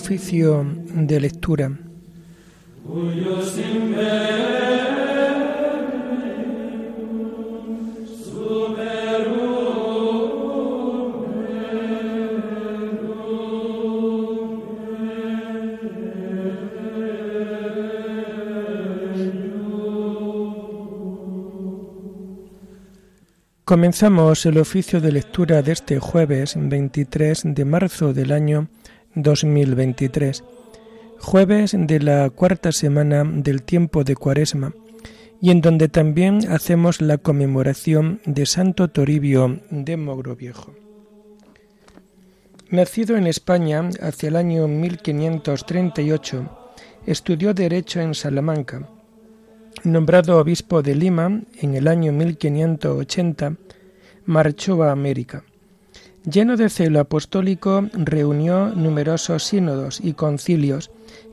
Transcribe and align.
Oficio 0.00 0.64
de 0.94 1.20
lectura. 1.20 1.76
Comenzamos 23.64 24.46
el 24.46 24.58
oficio 24.58 25.00
de 25.00 25.10
lectura 25.12 25.60
de 25.62 25.72
este 25.72 25.98
jueves 25.98 26.54
23 26.56 27.42
de 27.46 27.64
marzo 27.64 28.14
del 28.14 28.30
año 28.30 28.68
2023, 29.22 30.44
jueves 31.18 31.76
de 31.78 32.00
la 32.00 32.30
cuarta 32.30 32.72
semana 32.72 33.24
del 33.24 33.62
tiempo 33.62 34.04
de 34.04 34.16
Cuaresma, 34.16 34.72
y 35.40 35.50
en 35.50 35.60
donde 35.60 35.88
también 35.88 36.50
hacemos 36.50 37.00
la 37.00 37.18
conmemoración 37.18 38.20
de 38.24 38.46
Santo 38.46 38.88
Toribio 38.88 39.60
de 39.70 39.96
Mogrovejo. 39.96 40.74
Nacido 42.70 43.16
en 43.16 43.26
España 43.26 43.88
hacia 44.00 44.28
el 44.28 44.36
año 44.36 44.68
1538, 44.68 46.72
estudió 47.06 47.54
Derecho 47.54 48.00
en 48.00 48.14
Salamanca 48.14 48.88
Nombrado 49.84 50.38
obispo 50.38 50.82
de 50.82 50.96
Lima 50.96 51.42
en 51.60 51.76
el 51.76 51.86
año 51.86 52.12
1580, 52.12 53.56
marchó 54.26 54.82
a 54.82 54.90
América. 54.90 55.44
Lleno 56.30 56.58
de 56.58 56.68
celo 56.68 57.00
apostólico, 57.00 57.88
reunió 57.94 58.68
numerosos 58.68 59.44
sínodos 59.44 59.98
y 60.02 60.12
concilios 60.12 60.90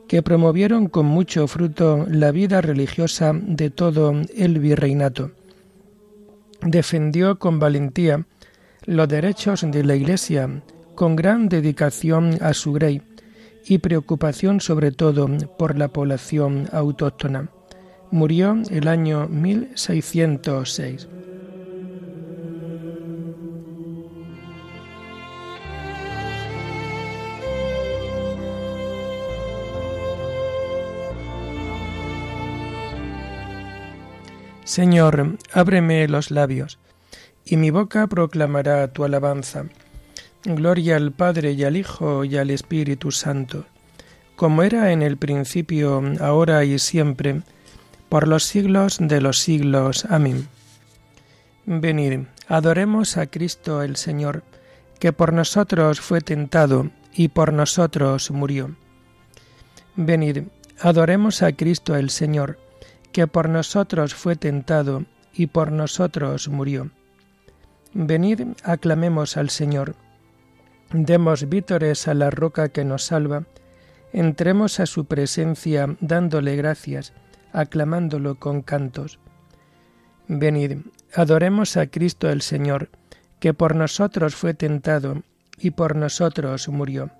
que 0.08 0.22
promovieron 0.22 0.88
con 0.88 1.04
mucho 1.04 1.46
fruto 1.48 2.06
la 2.08 2.30
vida 2.30 2.62
religiosa 2.62 3.34
de 3.34 3.68
todo 3.68 4.14
el 4.34 4.58
virreinato. 4.58 5.32
Defendió 6.62 7.38
con 7.38 7.58
valentía 7.58 8.24
los 8.86 9.06
derechos 9.06 9.66
de 9.70 9.84
la 9.84 9.96
Iglesia, 9.96 10.62
con 10.94 11.14
gran 11.14 11.50
dedicación 11.50 12.38
a 12.40 12.54
su 12.54 12.72
grey 12.72 13.02
y 13.66 13.78
preocupación 13.78 14.60
sobre 14.60 14.92
todo 14.92 15.28
por 15.58 15.76
la 15.76 15.88
población 15.88 16.70
autóctona. 16.72 17.50
Murió 18.10 18.56
el 18.70 18.88
año 18.88 19.28
1606. 19.28 21.08
Señor, 34.76 35.38
ábreme 35.54 36.06
los 36.06 36.30
labios, 36.30 36.78
y 37.46 37.56
mi 37.56 37.70
boca 37.70 38.06
proclamará 38.08 38.86
tu 38.88 39.04
alabanza. 39.04 39.64
Gloria 40.44 40.96
al 40.96 41.12
Padre 41.12 41.52
y 41.52 41.64
al 41.64 41.78
Hijo 41.78 42.24
y 42.26 42.36
al 42.36 42.50
Espíritu 42.50 43.10
Santo, 43.10 43.64
como 44.36 44.62
era 44.62 44.92
en 44.92 45.00
el 45.00 45.16
principio, 45.16 46.02
ahora 46.20 46.62
y 46.64 46.78
siempre, 46.78 47.40
por 48.10 48.28
los 48.28 48.44
siglos 48.44 48.98
de 49.00 49.22
los 49.22 49.38
siglos. 49.38 50.04
Amén. 50.10 50.46
Venid, 51.64 52.26
adoremos 52.46 53.16
a 53.16 53.28
Cristo 53.28 53.80
el 53.82 53.96
Señor, 53.96 54.42
que 55.00 55.10
por 55.10 55.32
nosotros 55.32 56.02
fue 56.02 56.20
tentado 56.20 56.90
y 57.14 57.28
por 57.28 57.50
nosotros 57.50 58.30
murió. 58.30 58.76
Venid, 59.94 60.42
adoremos 60.82 61.40
a 61.40 61.52
Cristo 61.52 61.96
el 61.96 62.10
Señor, 62.10 62.58
que 63.16 63.26
por 63.26 63.48
nosotros 63.48 64.14
fue 64.14 64.36
tentado 64.36 65.06
y 65.32 65.46
por 65.46 65.72
nosotros 65.72 66.50
murió. 66.50 66.90
Venid, 67.94 68.42
aclamemos 68.62 69.38
al 69.38 69.48
Señor. 69.48 69.94
Demos 70.92 71.48
vítores 71.48 72.08
a 72.08 72.12
la 72.12 72.28
roca 72.28 72.68
que 72.68 72.84
nos 72.84 73.04
salva. 73.04 73.44
Entremos 74.12 74.80
a 74.80 74.84
su 74.84 75.06
presencia 75.06 75.96
dándole 76.00 76.56
gracias 76.56 77.14
aclamándolo 77.54 78.34
con 78.34 78.60
cantos. 78.60 79.18
Venid, 80.28 80.80
adoremos 81.14 81.78
a 81.78 81.86
Cristo 81.86 82.28
el 82.28 82.42
Señor, 82.42 82.90
que 83.40 83.54
por 83.54 83.76
nosotros 83.76 84.34
fue 84.34 84.52
tentado 84.52 85.22
y 85.56 85.70
por 85.70 85.96
nosotros 85.96 86.68
murió. 86.68 87.10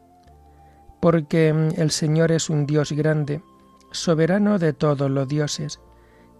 Porque 1.01 1.49
el 1.49 1.91
Señor 1.91 2.33
es 2.33 2.51
un 2.51 2.67
Dios 2.67 2.93
grande, 2.93 3.41
soberano 3.93 4.59
de 4.59 4.75
todos 4.75 5.11
los 5.11 5.27
dioses. 5.27 5.81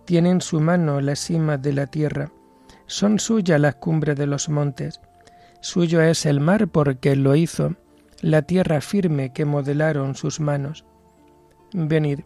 Tiene 0.07 0.31
en 0.31 0.41
su 0.41 0.61
mano 0.61 1.01
la 1.01 1.17
cima 1.17 1.59
de 1.59 1.73
la 1.75 1.87
tierra, 1.87 2.33
son 2.87 3.19
suyas 3.19 3.61
las 3.61 3.75
cumbres 3.75 4.17
de 4.17 4.27
los 4.27 4.49
montes. 4.49 5.01
Suyo 5.61 6.01
es 6.01 6.25
el 6.25 6.41
mar 6.41 6.69
porque 6.69 7.15
lo 7.17 7.35
hizo, 7.35 7.75
la 8.23 8.43
tierra 8.43 8.81
firme 8.81 9.33
que 9.33 9.45
modelaron 9.45 10.15
sus 10.15 10.41
manos. 10.41 10.85
Venid, 11.73 12.21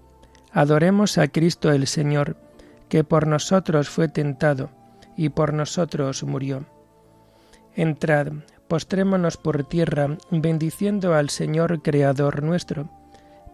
Adoremos 0.52 1.16
a 1.16 1.28
Cristo 1.28 1.70
el 1.70 1.86
Señor, 1.86 2.36
que 2.88 3.04
por 3.04 3.26
nosotros 3.26 3.88
fue 3.88 4.08
tentado 4.08 4.70
y 5.16 5.28
por 5.28 5.54
nosotros 5.54 6.24
murió. 6.24 6.66
Entrad, 7.76 8.32
postrémonos 8.66 9.36
por 9.36 9.62
tierra, 9.64 10.19
bendiciendo 10.30 11.14
al 11.14 11.30
Señor 11.30 11.82
Creador 11.82 12.42
nuestro, 12.42 12.90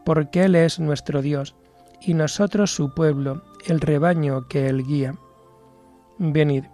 porque 0.07 0.45
Él 0.45 0.55
es 0.55 0.81
nuestro 0.81 1.21
Dios, 1.21 1.55
y 2.01 2.15
nosotros 2.15 2.75
su 2.75 2.95
pueblo, 2.95 3.43
el 3.67 3.81
rebaño 3.81 4.49
que 4.49 4.67
Él 4.69 4.85
guía. 4.85 5.15
Venid, 6.19 6.65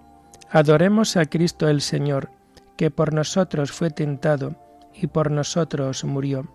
adoremos 0.50 1.16
a 1.16 1.26
Cristo 1.26 1.68
el 1.68 1.80
Señor, 1.80 2.30
que 2.76 2.90
por 2.90 3.12
nosotros 3.12 3.72
fue 3.72 3.90
tentado 3.90 4.56
y 4.94 5.06
por 5.08 5.30
nosotros 5.30 6.04
murió. 6.04 6.46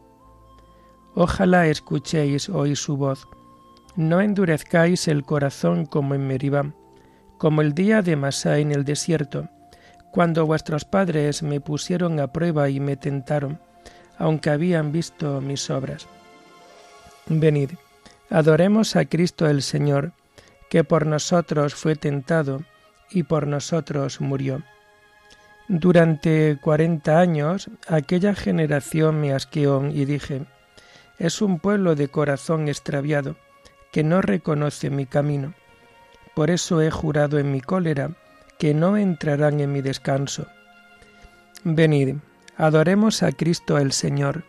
Ojalá 1.15 1.67
escuchéis 1.67 2.49
hoy 2.49 2.75
su 2.75 2.97
voz 2.97 3.27
no 3.97 4.21
endurezcáis 4.21 5.07
el 5.07 5.23
corazón 5.23 5.87
como 5.87 6.13
en 6.13 6.27
Meribá, 6.27 6.71
como 7.39 7.63
el 7.63 7.73
día 7.73 8.03
de 8.03 8.15
Masá 8.15 8.59
en 8.59 8.71
el 8.71 8.85
desierto, 8.85 9.49
cuando 10.11 10.45
vuestros 10.45 10.85
padres 10.85 11.41
me 11.41 11.59
pusieron 11.59 12.19
a 12.19 12.31
prueba 12.31 12.69
y 12.69 12.79
me 12.79 12.95
tentaron, 12.95 13.59
aunque 14.19 14.51
habían 14.51 14.91
visto 14.91 15.41
mis 15.41 15.71
obras. 15.71 16.07
Venid, 17.25 17.71
adoremos 18.29 18.95
a 18.95 19.05
Cristo 19.05 19.47
el 19.49 19.63
Señor, 19.63 20.13
que 20.69 20.83
por 20.83 21.05
nosotros 21.05 21.75
fue 21.75 21.95
tentado 21.95 22.63
y 23.09 23.23
por 23.23 23.47
nosotros 23.47 24.21
murió. 24.21 24.63
Durante 25.69 26.57
cuarenta 26.61 27.19
años 27.19 27.69
aquella 27.87 28.33
generación 28.33 29.19
me 29.19 29.33
asqueó 29.33 29.85
y 29.87 30.05
dije, 30.05 30.45
es 31.19 31.41
un 31.41 31.59
pueblo 31.59 31.95
de 31.95 32.07
corazón 32.09 32.67
extraviado, 32.67 33.35
que 33.91 34.03
no 34.03 34.21
reconoce 34.21 34.89
mi 34.89 35.05
camino. 35.05 35.53
Por 36.35 36.51
eso 36.51 36.81
he 36.81 36.91
jurado 36.91 37.39
en 37.39 37.51
mi 37.51 37.61
cólera 37.61 38.11
que 38.59 38.73
no 38.73 38.97
entrarán 38.97 39.59
en 39.59 39.71
mi 39.71 39.81
descanso. 39.81 40.47
Venid, 41.63 42.15
adoremos 42.55 43.23
a 43.23 43.31
Cristo 43.31 43.77
el 43.77 43.91
Señor, 43.91 44.43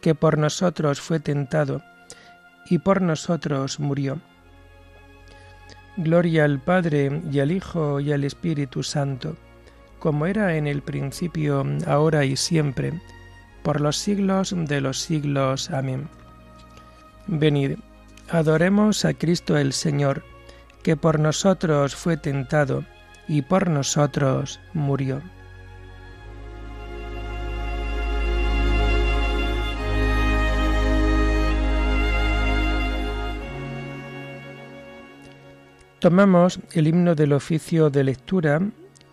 que 0.00 0.14
por 0.14 0.38
nosotros 0.38 1.00
fue 1.00 1.20
tentado 1.20 1.82
y 2.66 2.78
por 2.78 3.02
nosotros 3.02 3.80
murió. 3.80 4.20
Gloria 5.96 6.44
al 6.44 6.58
Padre 6.58 7.22
y 7.30 7.40
al 7.40 7.52
Hijo 7.52 8.00
y 8.00 8.12
al 8.12 8.24
Espíritu 8.24 8.82
Santo, 8.82 9.36
como 9.98 10.26
era 10.26 10.56
en 10.56 10.66
el 10.66 10.82
principio, 10.82 11.64
ahora 11.86 12.24
y 12.24 12.36
siempre, 12.36 12.92
por 13.62 13.80
los 13.80 13.96
siglos 13.96 14.54
de 14.56 14.80
los 14.80 15.00
siglos. 15.00 15.70
Amén. 15.70 16.08
Venid, 17.26 17.78
Adoremos 18.32 19.04
a 19.04 19.12
Cristo 19.12 19.58
el 19.58 19.74
Señor, 19.74 20.22
que 20.82 20.96
por 20.96 21.20
nosotros 21.20 21.94
fue 21.94 22.16
tentado 22.16 22.82
y 23.28 23.42
por 23.42 23.68
nosotros 23.68 24.58
murió. 24.72 25.20
Tomamos 36.02 36.58
el 36.72 36.88
himno 36.88 37.14
del 37.14 37.32
oficio 37.32 37.88
de 37.88 38.02
lectura 38.02 38.60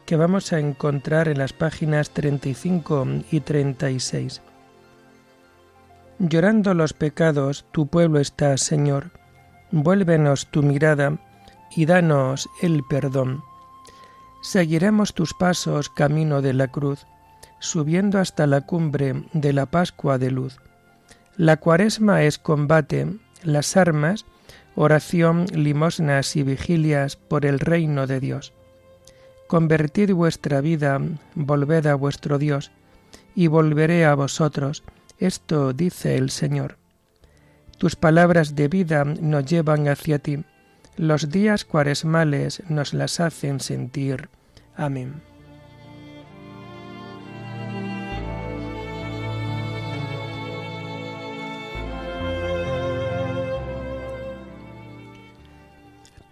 que 0.07 0.15
vamos 0.15 0.51
a 0.53 0.59
encontrar 0.59 1.27
en 1.27 1.37
las 1.37 1.53
páginas 1.53 2.09
35 2.09 3.05
y 3.29 3.41
36. 3.41 4.41
Llorando 6.17 6.73
los 6.73 6.93
pecados, 6.93 7.67
tu 7.71 7.85
pueblo 7.85 8.19
está, 8.19 8.57
Señor. 8.57 9.11
Vuélvenos 9.69 10.47
tu 10.47 10.63
mirada 10.63 11.19
y 11.75 11.85
danos 11.85 12.49
el 12.63 12.81
perdón. 12.89 13.43
Seguiremos 14.41 15.13
tus 15.13 15.35
pasos 15.35 15.89
camino 15.89 16.41
de 16.41 16.55
la 16.55 16.69
cruz, 16.69 17.05
subiendo 17.59 18.17
hasta 18.17 18.47
la 18.47 18.61
cumbre 18.61 19.25
de 19.33 19.53
la 19.53 19.67
Pascua 19.67 20.17
de 20.17 20.31
luz. 20.31 20.57
La 21.37 21.57
cuaresma 21.57 22.23
es 22.23 22.39
combate, 22.39 23.15
las 23.43 23.77
armas, 23.77 24.25
oración, 24.81 25.45
limosnas 25.51 26.37
y 26.37 26.43
vigilias 26.43 27.17
por 27.17 27.45
el 27.45 27.59
reino 27.59 28.07
de 28.07 28.21
Dios. 28.21 28.53
Convertid 29.47 30.13
vuestra 30.13 30.61
vida, 30.61 31.01
volved 31.35 31.85
a 31.85 31.95
vuestro 31.95 32.37
Dios, 32.37 32.71
y 33.35 33.47
volveré 33.47 34.05
a 34.05 34.15
vosotros. 34.15 34.85
Esto 35.17 35.73
dice 35.73 36.15
el 36.15 36.29
Señor. 36.29 36.77
Tus 37.77 37.97
palabras 37.97 38.55
de 38.55 38.69
vida 38.69 39.03
nos 39.03 39.45
llevan 39.45 39.89
hacia 39.89 40.17
ti. 40.17 40.45
Los 40.95 41.29
días 41.29 41.65
cuaresmales 41.65 42.63
nos 42.69 42.93
las 42.93 43.19
hacen 43.19 43.59
sentir. 43.59 44.29
Amén. 44.77 45.28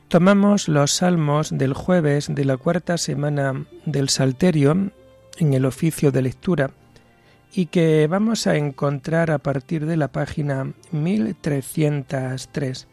Tomamos 0.08 0.70
los 0.70 0.92
salmos 0.92 1.50
del 1.52 1.74
jueves 1.74 2.34
de 2.34 2.46
la 2.46 2.56
cuarta 2.56 2.98
semana 2.98 3.66
del 3.86 4.08
Salterio 4.08 4.92
en 5.38 5.54
el 5.54 5.66
oficio 5.66 6.14
de 6.14 6.22
lectura 6.22 6.72
y 7.52 7.66
que 7.66 8.08
vamos 8.08 8.48
a 8.48 8.56
encontrar 8.56 9.32
a 9.32 9.40
partir 9.40 9.86
de 9.86 9.98
la 9.98 10.08
página 10.08 10.72
1303. 10.92 12.88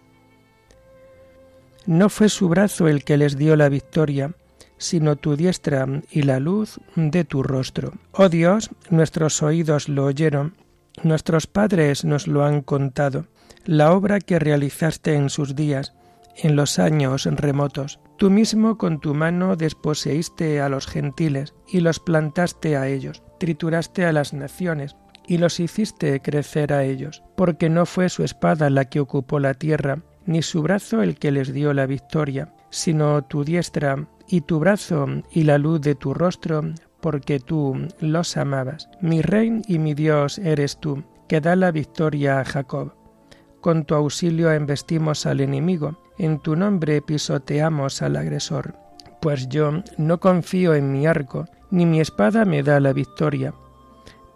No 1.86 2.08
fue 2.08 2.28
su 2.28 2.48
brazo 2.48 2.88
el 2.88 3.04
que 3.04 3.16
les 3.16 3.36
dio 3.36 3.54
la 3.54 3.68
victoria, 3.68 4.32
sino 4.76 5.14
tu 5.14 5.36
diestra 5.36 5.86
y 6.10 6.22
la 6.22 6.40
luz 6.40 6.80
de 6.96 7.22
tu 7.22 7.44
rostro. 7.44 7.92
Oh 8.10 8.28
Dios, 8.28 8.70
nuestros 8.90 9.40
oídos 9.40 9.88
lo 9.88 10.06
oyeron, 10.06 10.56
nuestros 11.04 11.46
padres 11.46 12.04
nos 12.04 12.26
lo 12.26 12.44
han 12.44 12.60
contado, 12.62 13.26
la 13.64 13.92
obra 13.92 14.18
que 14.18 14.40
realizaste 14.40 15.14
en 15.14 15.30
sus 15.30 15.54
días, 15.54 15.94
en 16.36 16.56
los 16.56 16.78
años 16.78 17.24
remotos. 17.24 18.00
Tú 18.16 18.30
mismo 18.30 18.78
con 18.78 19.00
tu 19.00 19.14
mano 19.14 19.56
desposeíste 19.56 20.60
a 20.60 20.68
los 20.68 20.86
gentiles 20.86 21.54
y 21.66 21.80
los 21.80 22.00
plantaste 22.00 22.76
a 22.76 22.88
ellos, 22.88 23.22
trituraste 23.38 24.04
a 24.04 24.12
las 24.12 24.32
naciones 24.32 24.96
y 25.26 25.38
los 25.38 25.58
hiciste 25.60 26.20
crecer 26.20 26.72
a 26.72 26.84
ellos, 26.84 27.22
porque 27.36 27.70
no 27.70 27.86
fue 27.86 28.08
su 28.08 28.24
espada 28.24 28.70
la 28.70 28.84
que 28.84 29.00
ocupó 29.00 29.40
la 29.40 29.54
tierra, 29.54 30.02
ni 30.26 30.42
su 30.42 30.62
brazo 30.62 31.02
el 31.02 31.16
que 31.18 31.30
les 31.30 31.52
dio 31.52 31.72
la 31.72 31.86
victoria, 31.86 32.54
sino 32.70 33.22
tu 33.24 33.44
diestra 33.44 34.06
y 34.28 34.42
tu 34.42 34.58
brazo 34.58 35.06
y 35.30 35.44
la 35.44 35.58
luz 35.58 35.80
de 35.80 35.94
tu 35.94 36.14
rostro, 36.14 36.62
porque 37.00 37.40
tú 37.40 37.88
los 38.00 38.36
amabas. 38.36 38.88
Mi 39.00 39.22
rey 39.22 39.62
y 39.68 39.78
mi 39.78 39.94
Dios 39.94 40.38
eres 40.38 40.78
tú, 40.78 41.04
que 41.28 41.40
da 41.40 41.56
la 41.56 41.70
victoria 41.70 42.40
a 42.40 42.44
Jacob. 42.44 42.94
Con 43.60 43.84
tu 43.84 43.94
auxilio 43.94 44.52
embestimos 44.52 45.26
al 45.26 45.40
enemigo, 45.40 45.98
en 46.18 46.38
tu 46.38 46.56
nombre 46.56 47.02
pisoteamos 47.02 48.02
al 48.02 48.16
agresor. 48.16 48.74
Pues 49.20 49.48
yo 49.48 49.82
no 49.96 50.20
confío 50.20 50.74
en 50.74 50.92
mi 50.92 51.06
arco, 51.06 51.46
ni 51.70 51.86
mi 51.86 52.00
espada 52.00 52.44
me 52.44 52.62
da 52.62 52.78
la 52.80 52.92
victoria. 52.92 53.54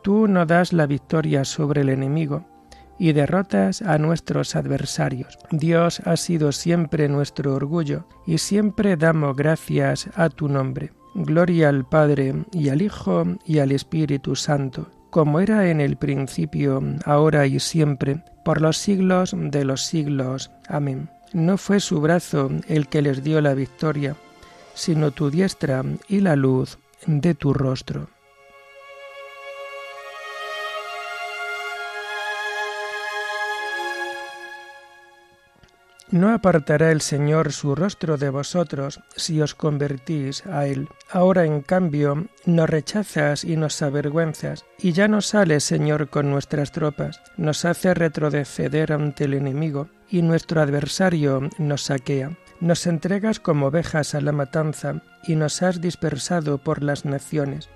Tú 0.02 0.28
no 0.28 0.46
das 0.46 0.72
la 0.72 0.86
victoria 0.86 1.44
sobre 1.44 1.82
el 1.82 1.90
enemigo, 1.90 2.44
y 2.98 3.12
derrotas 3.12 3.82
a 3.82 3.98
nuestros 3.98 4.56
adversarios. 4.56 5.38
Dios 5.50 6.00
ha 6.00 6.16
sido 6.16 6.52
siempre 6.52 7.08
nuestro 7.08 7.54
orgullo, 7.54 8.06
y 8.26 8.38
siempre 8.38 8.96
damos 8.96 9.36
gracias 9.36 10.08
a 10.14 10.28
tu 10.31 10.48
nombre. 10.48 10.92
Gloria 11.14 11.69
al 11.69 11.86
Padre, 11.86 12.44
y 12.52 12.69
al 12.69 12.82
Hijo, 12.82 13.24
y 13.44 13.58
al 13.58 13.72
Espíritu 13.72 14.36
Santo, 14.36 14.88
como 15.10 15.40
era 15.40 15.70
en 15.70 15.81
el 15.81 15.96
principio, 15.96 16.82
ahora 17.04 17.46
y 17.46 17.60
siempre, 17.60 18.22
por 18.44 18.60
los 18.60 18.76
siglos 18.76 19.34
de 19.36 19.64
los 19.64 19.84
siglos. 19.84 20.50
Amén. 20.69 21.08
No 21.32 21.58
fue 21.58 21.80
su 21.80 22.00
brazo 22.00 22.50
el 22.69 22.88
que 22.88 23.02
les 23.02 23.22
dio 23.22 23.40
la 23.40 23.54
victoria, 23.54 24.16
sino 24.75 25.10
tu 25.10 25.30
diestra 25.30 25.84
y 26.08 26.20
la 26.20 26.36
luz 26.36 26.78
de 27.06 27.34
tu 27.34 27.52
rostro. 27.52 28.08
No 36.10 36.32
apartará 36.32 36.90
el 36.90 37.02
Señor 37.02 37.52
su 37.52 37.74
rostro 37.74 38.16
de 38.16 38.31
vosotros 38.31 39.00
si 39.14 39.42
os 39.42 39.54
convertís 39.54 40.46
a 40.46 40.66
Él. 40.66 40.88
Ahora, 41.10 41.44
en 41.44 41.60
cambio, 41.60 42.28
nos 42.46 42.70
rechazas 42.70 43.44
y 43.44 43.58
nos 43.58 43.82
avergüenzas, 43.82 44.64
y 44.78 44.92
ya 44.92 45.06
no 45.06 45.20
sales, 45.20 45.64
Señor, 45.64 46.08
con 46.08 46.31
nuestras 46.31 46.72
tropas, 46.72 47.20
nos 47.36 47.66
hace 47.66 47.92
retroceder 47.92 48.94
ante 48.94 49.24
el 49.24 49.34
enemigo, 49.34 49.90
y 50.10 50.22
nuestro 50.22 50.60
adversario 50.60 51.49
nos 51.58 51.82
saquea. 51.82 52.37
Nos 52.60 52.87
entregas 52.87 53.38
como 53.38 53.66
ovejas 53.66 54.14
a 54.14 54.20
la 54.20 54.32
matanza, 54.32 55.02
y 55.26 55.37
nos 55.37 55.62
has 55.62 55.81
dispersado 55.81 56.58
por 56.58 56.82
las 56.82 57.05
naciones. 57.05 57.69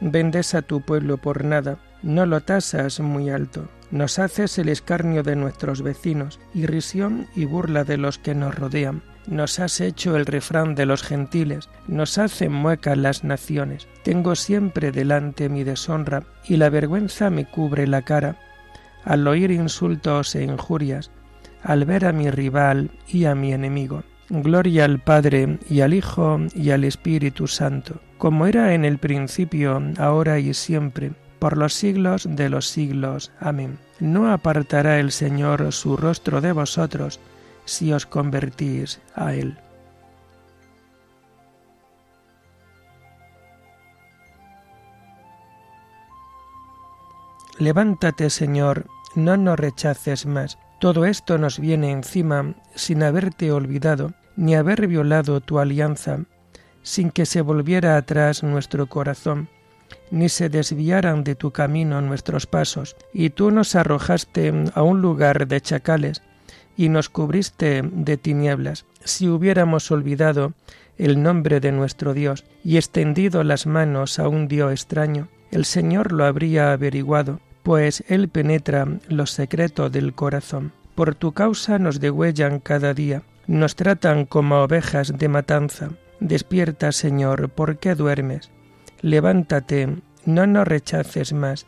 Vendes 0.00 0.54
a 0.54 0.62
tu 0.62 0.80
pueblo 0.80 1.18
por 1.18 1.44
nada, 1.44 1.78
no 2.02 2.26
lo 2.26 2.40
tasas 2.40 3.00
muy 3.00 3.30
alto. 3.30 3.68
Nos 3.90 4.18
haces 4.18 4.58
el 4.58 4.68
escarnio 4.68 5.22
de 5.22 5.36
nuestros 5.36 5.82
vecinos, 5.82 6.40
irrisión 6.54 7.26
y 7.34 7.44
burla 7.44 7.84
de 7.84 7.96
los 7.96 8.18
que 8.18 8.34
nos 8.34 8.54
rodean. 8.54 9.02
Nos 9.26 9.58
has 9.58 9.80
hecho 9.80 10.16
el 10.16 10.26
refrán 10.26 10.74
de 10.74 10.86
los 10.86 11.02
gentiles, 11.02 11.68
nos 11.88 12.18
hacen 12.18 12.52
muecas 12.52 12.96
las 12.96 13.24
naciones. 13.24 13.88
Tengo 14.04 14.34
siempre 14.34 14.92
delante 14.92 15.48
mi 15.48 15.64
deshonra, 15.64 16.24
y 16.44 16.56
la 16.56 16.68
vergüenza 16.68 17.30
me 17.30 17.44
cubre 17.44 17.86
la 17.86 18.02
cara. 18.02 18.36
Al 19.04 19.26
oír 19.26 19.50
insultos 19.50 20.34
e 20.34 20.44
injurias, 20.44 21.10
al 21.66 21.84
ver 21.84 22.04
a 22.04 22.12
mi 22.12 22.30
rival 22.30 22.90
y 23.08 23.24
a 23.24 23.34
mi 23.34 23.52
enemigo. 23.52 24.04
Gloria 24.28 24.84
al 24.84 25.00
Padre 25.00 25.58
y 25.68 25.80
al 25.80 25.94
Hijo 25.94 26.38
y 26.54 26.70
al 26.70 26.84
Espíritu 26.84 27.46
Santo, 27.48 28.00
como 28.18 28.46
era 28.46 28.72
en 28.72 28.84
el 28.84 28.98
principio, 28.98 29.82
ahora 29.98 30.38
y 30.38 30.54
siempre 30.54 31.12
por 31.38 31.56
los 31.56 31.74
siglos 31.74 32.26
de 32.28 32.48
los 32.48 32.68
siglos. 32.68 33.32
Amén. 33.40 33.78
No 34.00 34.32
apartará 34.32 35.00
el 35.00 35.10
Señor 35.10 35.72
su 35.72 35.96
rostro 35.96 36.40
de 36.40 36.52
vosotros 36.52 37.20
si 37.64 37.92
os 37.92 38.06
convertís 38.06 39.00
a 39.14 39.34
Él. 39.34 39.58
Levántate, 47.58 48.30
Señor, 48.30 48.86
no 49.14 49.36
nos 49.36 49.58
rechaces 49.58 50.26
más. 50.26 50.58
Todo 50.78 51.06
esto 51.06 51.38
nos 51.38 51.58
viene 51.58 51.90
encima 51.90 52.54
sin 52.74 53.02
haberte 53.02 53.50
olvidado, 53.52 54.12
ni 54.36 54.54
haber 54.54 54.86
violado 54.86 55.40
tu 55.40 55.58
alianza, 55.58 56.20
sin 56.82 57.10
que 57.10 57.26
se 57.26 57.40
volviera 57.40 57.96
atrás 57.96 58.42
nuestro 58.42 58.86
corazón 58.86 59.48
ni 60.10 60.28
se 60.28 60.48
desviaran 60.48 61.24
de 61.24 61.34
tu 61.34 61.50
camino 61.50 62.00
nuestros 62.00 62.46
pasos, 62.46 62.96
y 63.12 63.30
tú 63.30 63.50
nos 63.50 63.74
arrojaste 63.74 64.52
a 64.74 64.82
un 64.82 65.02
lugar 65.02 65.46
de 65.46 65.60
chacales, 65.60 66.22
y 66.76 66.88
nos 66.88 67.08
cubriste 67.08 67.82
de 67.82 68.16
tinieblas. 68.16 68.84
Si 69.04 69.28
hubiéramos 69.28 69.90
olvidado 69.90 70.52
el 70.98 71.22
nombre 71.22 71.60
de 71.60 71.72
nuestro 71.72 72.14
Dios 72.14 72.44
y 72.64 72.76
extendido 72.76 73.44
las 73.44 73.66
manos 73.66 74.18
a 74.18 74.28
un 74.28 74.48
Dios 74.48 74.72
extraño, 74.72 75.28
el 75.50 75.64
Señor 75.64 76.12
lo 76.12 76.24
habría 76.24 76.72
averiguado, 76.72 77.40
pues 77.66 78.04
Él 78.06 78.28
penetra 78.28 78.86
los 79.08 79.32
secretos 79.32 79.90
del 79.90 80.14
corazón. 80.14 80.70
Por 80.94 81.16
tu 81.16 81.32
causa 81.32 81.80
nos 81.80 81.98
degüellan 81.98 82.60
cada 82.60 82.94
día, 82.94 83.24
nos 83.48 83.74
tratan 83.74 84.24
como 84.24 84.62
ovejas 84.62 85.18
de 85.18 85.26
matanza. 85.26 85.90
Despierta, 86.20 86.92
Señor, 86.92 87.48
¿por 87.48 87.78
qué 87.78 87.96
duermes? 87.96 88.52
Levántate, 89.00 89.96
no 90.24 90.46
nos 90.46 90.68
rechaces 90.68 91.32
más. 91.32 91.66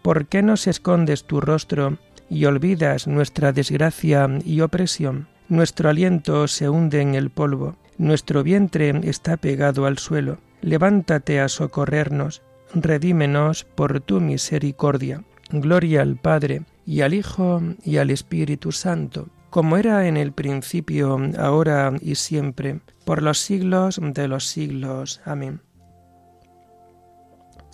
¿Por 0.00 0.28
qué 0.28 0.42
nos 0.42 0.66
escondes 0.66 1.24
tu 1.24 1.42
rostro 1.42 1.98
y 2.30 2.46
olvidas 2.46 3.06
nuestra 3.06 3.52
desgracia 3.52 4.26
y 4.46 4.62
opresión? 4.62 5.28
Nuestro 5.50 5.90
aliento 5.90 6.48
se 6.48 6.70
hunde 6.70 7.02
en 7.02 7.14
el 7.14 7.28
polvo, 7.28 7.76
nuestro 7.98 8.42
vientre 8.42 8.98
está 9.02 9.36
pegado 9.36 9.84
al 9.84 9.98
suelo. 9.98 10.38
Levántate 10.62 11.38
a 11.38 11.50
socorrernos, 11.50 12.40
redímenos 12.74 13.64
por 13.64 14.00
tu 14.00 14.20
misericordia. 14.20 15.24
Gloria 15.50 16.02
al 16.02 16.16
Padre, 16.16 16.62
y 16.84 17.00
al 17.00 17.14
Hijo, 17.14 17.62
y 17.84 17.96
al 17.96 18.10
Espíritu 18.10 18.72
Santo, 18.72 19.28
como 19.50 19.76
era 19.76 20.06
en 20.06 20.16
el 20.16 20.32
principio, 20.32 21.18
ahora 21.38 21.92
y 22.00 22.14
siempre, 22.16 22.80
por 23.04 23.22
los 23.22 23.38
siglos 23.38 24.00
de 24.02 24.28
los 24.28 24.46
siglos. 24.46 25.20
Amén. 25.24 25.60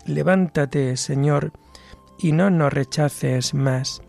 Levántate, 0.07 0.97
Señor, 0.97 1.53
y 2.19 2.33
no 2.33 2.51
nos 2.51 2.73
rechaces 2.73 3.55
más. 3.55 4.03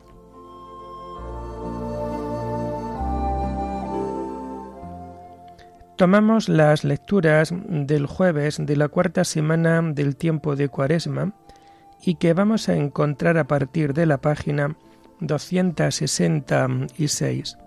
Tomamos 5.95 6.49
las 6.49 6.83
lecturas 6.83 7.53
del 7.67 8.05
jueves 8.05 8.57
de 8.59 8.75
la 8.75 8.89
cuarta 8.89 9.23
semana 9.23 9.81
del 9.81 10.17
tiempo 10.17 10.57
de 10.57 10.67
Cuaresma 10.67 11.33
y 12.01 12.15
que 12.15 12.33
vamos 12.33 12.67
a 12.67 12.75
encontrar 12.75 13.37
a 13.37 13.45
partir 13.45 13.93
de 13.93 14.05
la 14.05 14.17
página 14.17 14.75
266. 15.21 17.57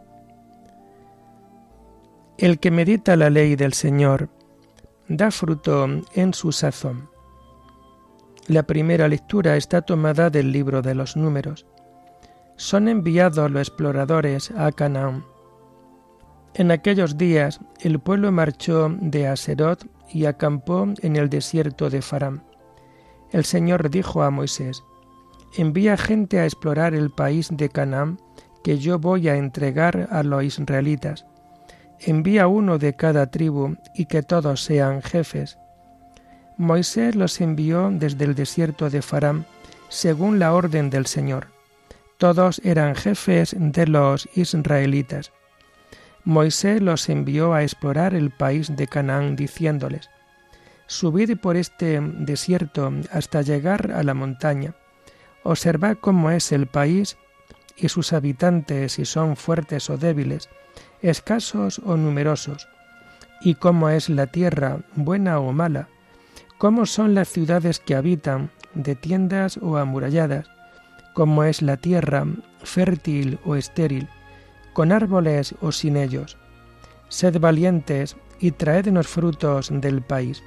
El 2.36 2.58
que 2.58 2.70
medita 2.70 3.16
la 3.16 3.30
ley 3.30 3.56
del 3.56 3.72
Señor 3.72 4.28
da 5.08 5.30
fruto 5.30 5.86
en 6.14 6.34
su 6.34 6.52
sazón. 6.52 7.08
La 8.46 8.64
primera 8.64 9.08
lectura 9.08 9.56
está 9.56 9.80
tomada 9.80 10.28
del 10.28 10.52
libro 10.52 10.82
de 10.82 10.94
los 10.94 11.16
números. 11.16 11.64
Son 12.56 12.88
enviados 12.88 13.50
los 13.50 13.68
exploradores 13.68 14.50
a 14.50 14.70
Canaán. 14.72 15.24
En 16.54 16.70
aquellos 16.70 17.16
días 17.16 17.60
el 17.80 18.00
pueblo 18.00 18.32
marchó 18.32 18.88
de 19.00 19.28
Aserot 19.28 19.86
y 20.12 20.24
acampó 20.24 20.86
en 21.02 21.16
el 21.16 21.28
desierto 21.28 21.90
de 21.90 22.02
Faram. 22.02 22.42
El 23.30 23.44
Señor 23.44 23.90
dijo 23.90 24.22
a 24.22 24.30
Moisés, 24.30 24.82
Envía 25.56 25.96
gente 25.96 26.40
a 26.40 26.44
explorar 26.44 26.94
el 26.94 27.10
país 27.10 27.48
de 27.50 27.68
Canaán 27.68 28.18
que 28.62 28.78
yo 28.78 28.98
voy 28.98 29.28
a 29.28 29.36
entregar 29.36 30.08
a 30.10 30.22
los 30.22 30.44
israelitas. 30.44 31.24
Envía 32.00 32.48
uno 32.48 32.78
de 32.78 32.94
cada 32.94 33.30
tribu 33.30 33.76
y 33.94 34.06
que 34.06 34.22
todos 34.22 34.62
sean 34.62 35.02
jefes. 35.02 35.58
Moisés 36.56 37.14
los 37.14 37.40
envió 37.40 37.90
desde 37.90 38.24
el 38.24 38.34
desierto 38.34 38.90
de 38.90 39.00
Faram, 39.00 39.44
según 39.88 40.38
la 40.38 40.52
orden 40.52 40.90
del 40.90 41.06
Señor. 41.06 41.48
Todos 42.18 42.60
eran 42.64 42.94
jefes 42.94 43.54
de 43.58 43.86
los 43.86 44.28
israelitas. 44.34 45.32
Moisés 46.28 46.82
los 46.82 47.08
envió 47.08 47.54
a 47.54 47.62
explorar 47.62 48.12
el 48.12 48.28
país 48.28 48.76
de 48.76 48.86
Canaán, 48.86 49.34
diciéndoles, 49.34 50.10
Subid 50.86 51.38
por 51.38 51.56
este 51.56 52.02
desierto 52.02 52.92
hasta 53.10 53.40
llegar 53.40 53.92
a 53.92 54.02
la 54.02 54.12
montaña. 54.12 54.74
Observad 55.42 55.96
cómo 55.98 56.30
es 56.30 56.52
el 56.52 56.66
país 56.66 57.16
y 57.78 57.88
sus 57.88 58.12
habitantes, 58.12 58.92
si 58.92 59.06
son 59.06 59.36
fuertes 59.36 59.88
o 59.88 59.96
débiles, 59.96 60.50
escasos 61.00 61.78
o 61.78 61.96
numerosos, 61.96 62.68
y 63.40 63.54
cómo 63.54 63.88
es 63.88 64.10
la 64.10 64.26
tierra, 64.26 64.80
buena 64.96 65.40
o 65.40 65.54
mala, 65.54 65.88
cómo 66.58 66.84
son 66.84 67.14
las 67.14 67.28
ciudades 67.28 67.80
que 67.80 67.94
habitan, 67.94 68.50
de 68.74 68.94
tiendas 68.94 69.56
o 69.62 69.78
amuralladas, 69.78 70.46
cómo 71.14 71.44
es 71.44 71.62
la 71.62 71.78
tierra, 71.78 72.26
fértil 72.64 73.38
o 73.46 73.56
estéril, 73.56 74.10
con 74.78 74.92
árboles 74.92 75.56
o 75.60 75.72
sin 75.72 75.96
ellos. 75.96 76.36
Sed 77.08 77.40
valientes 77.40 78.16
y 78.38 78.52
traednos 78.52 79.08
frutos 79.08 79.70
del 79.72 80.02
país. 80.02 80.44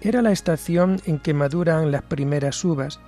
Era 0.00 0.22
la 0.22 0.30
estación 0.30 1.00
en 1.04 1.18
que 1.18 1.34
maduran 1.34 1.90
las 1.90 2.02
primeras 2.02 2.64
uvas. 2.64 3.00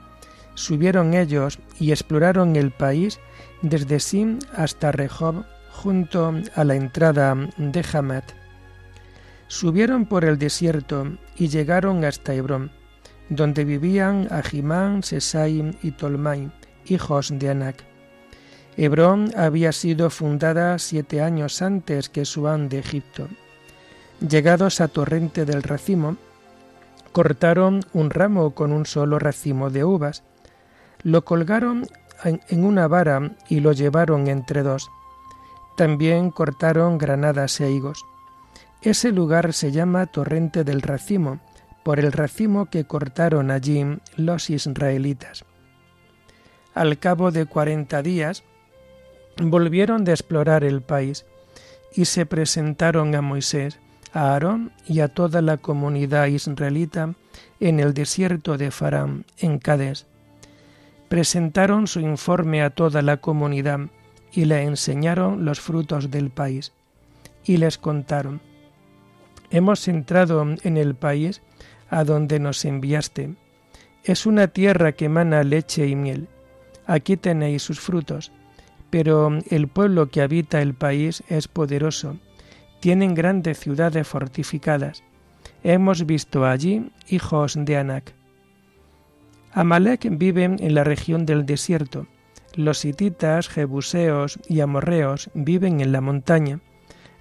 Subieron 0.55 1.15
ellos 1.15 1.61
y 1.79 1.93
exploraron 1.93 2.57
el 2.57 2.73
país 2.73 3.21
desde 3.63 4.01
Sim 4.01 4.41
hasta 4.57 4.91
Rehob, 4.91 5.45
junto 5.71 6.35
a 6.57 6.65
la 6.65 6.75
entrada 6.75 7.37
de 7.57 7.87
Hamat. 7.93 8.25
Subieron 9.47 10.05
por 10.05 10.25
el 10.25 10.37
desierto 10.37 11.13
y 11.37 11.47
llegaron 11.47 12.05
hasta 12.05 12.35
Hebrón, 12.35 12.73
donde 13.29 13.65
vivían 13.65 14.27
Ahimán, 14.33 15.05
Sesai 15.05 15.79
y 15.81 15.93
Tolmai, 15.93 16.51
hijos 16.87 17.33
de 17.39 17.51
Anac. 17.51 17.90
Hebrón 18.83 19.31
había 19.37 19.73
sido 19.73 20.09
fundada 20.09 20.79
siete 20.79 21.21
años 21.21 21.61
antes 21.61 22.09
que 22.09 22.25
Suán 22.25 22.71
de 22.71 22.79
Egipto. 22.79 23.29
Llegados 24.27 24.81
a 24.81 24.89
Torrente 24.89 25.45
del 25.45 25.63
Racimo, 25.63 26.17
cortaron 27.13 27.85
un 27.93 28.09
ramo 28.09 28.55
con 28.55 28.73
un 28.73 28.87
solo 28.87 29.19
racimo 29.19 29.69
de 29.69 29.85
uvas, 29.85 30.23
lo 31.03 31.27
colgaron 31.27 31.89
en 32.25 32.65
una 32.65 32.89
vara 32.89 33.33
y 33.51 33.61
lo 33.61 33.73
llevaron 33.73 34.29
entre 34.29 34.63
dos. 34.63 34.91
También 35.77 36.31
cortaron 36.31 36.97
granadas 36.97 37.61
e 37.61 37.71
higos. 37.71 38.07
Ese 38.81 39.13
lugar 39.13 39.53
se 39.53 39.73
llama 39.73 40.07
Torrente 40.07 40.65
del 40.65 40.81
Racimo, 40.81 41.41
por 41.83 42.01
el 42.01 42.13
racimo 42.13 42.71
que 42.71 42.87
cortaron 42.87 43.51
allí 43.51 43.85
los 44.17 44.49
israelitas. 44.49 45.45
Al 46.73 46.99
cabo 46.99 47.31
de 47.31 47.45
cuarenta 47.45 48.01
días, 48.01 48.43
volvieron 49.49 50.05
de 50.05 50.13
explorar 50.13 50.65
el 50.65 50.83
país 50.83 51.25
y 51.95 52.05
se 52.05 52.27
presentaron 52.27 53.15
a 53.15 53.23
Moisés, 53.23 53.79
a 54.13 54.33
Aarón 54.33 54.73
y 54.87 55.01
a 55.01 55.09
toda 55.09 55.41
la 55.41 55.57
comunidad 55.57 56.27
israelita 56.27 57.15
en 57.59 57.81
el 57.81 57.95
desierto 57.95 58.59
de 58.59 58.71
Farán, 58.71 59.25
en 59.39 59.59
Cades. 59.59 60.07
Presentaron 61.09 61.87
su 61.87 62.01
informe 62.01 62.63
a 62.63 62.71
toda 62.71 63.03
la 63.03 63.17
comunidad 63.19 63.81
y 64.33 64.45
le 64.45 64.63
enseñaron 64.63 65.45
los 65.45 65.61
frutos 65.61 66.11
del 66.11 66.31
país. 66.31 66.73
Y 67.45 67.57
les 67.57 67.79
contaron, 67.79 68.41
Hemos 69.51 69.89
entrado 69.89 70.47
en 70.63 70.77
el 70.77 70.95
país 70.95 71.43
a 71.89 72.05
donde 72.05 72.39
nos 72.39 72.65
enviaste. 72.65 73.35
Es 74.05 74.25
una 74.25 74.47
tierra 74.47 74.93
que 74.93 75.07
emana 75.07 75.43
leche 75.43 75.89
y 75.89 75.97
miel. 75.97 76.29
Aquí 76.87 77.17
tenéis 77.17 77.63
sus 77.63 77.81
frutos. 77.81 78.31
Pero 78.91 79.31
el 79.49 79.69
pueblo 79.69 80.09
que 80.09 80.23
habita 80.23 80.61
el 80.61 80.75
país 80.75 81.23
es 81.29 81.49
poderoso. 81.49 82.19
Tienen 82.81 83.15
grandes 83.15 83.59
ciudades 83.59 84.07
fortificadas. 84.07 85.05
Hemos 85.63 86.07
visto 86.07 86.45
allí 86.45 86.91
hijos 87.09 87.57
de 87.59 87.77
Anac. 87.77 88.15
Amalek 89.53 90.07
vive 90.11 90.45
en 90.45 90.75
la 90.75 90.85
región 90.85 91.27
del 91.27 91.47
desierto 91.47 92.07
los 92.55 92.85
hititas, 92.85 93.49
jebuseos 93.49 94.39
y 94.49 94.61
amorreos 94.61 95.31
viven 95.35 95.81
en 95.81 95.93
la 95.93 96.01
montaña, 96.01 96.61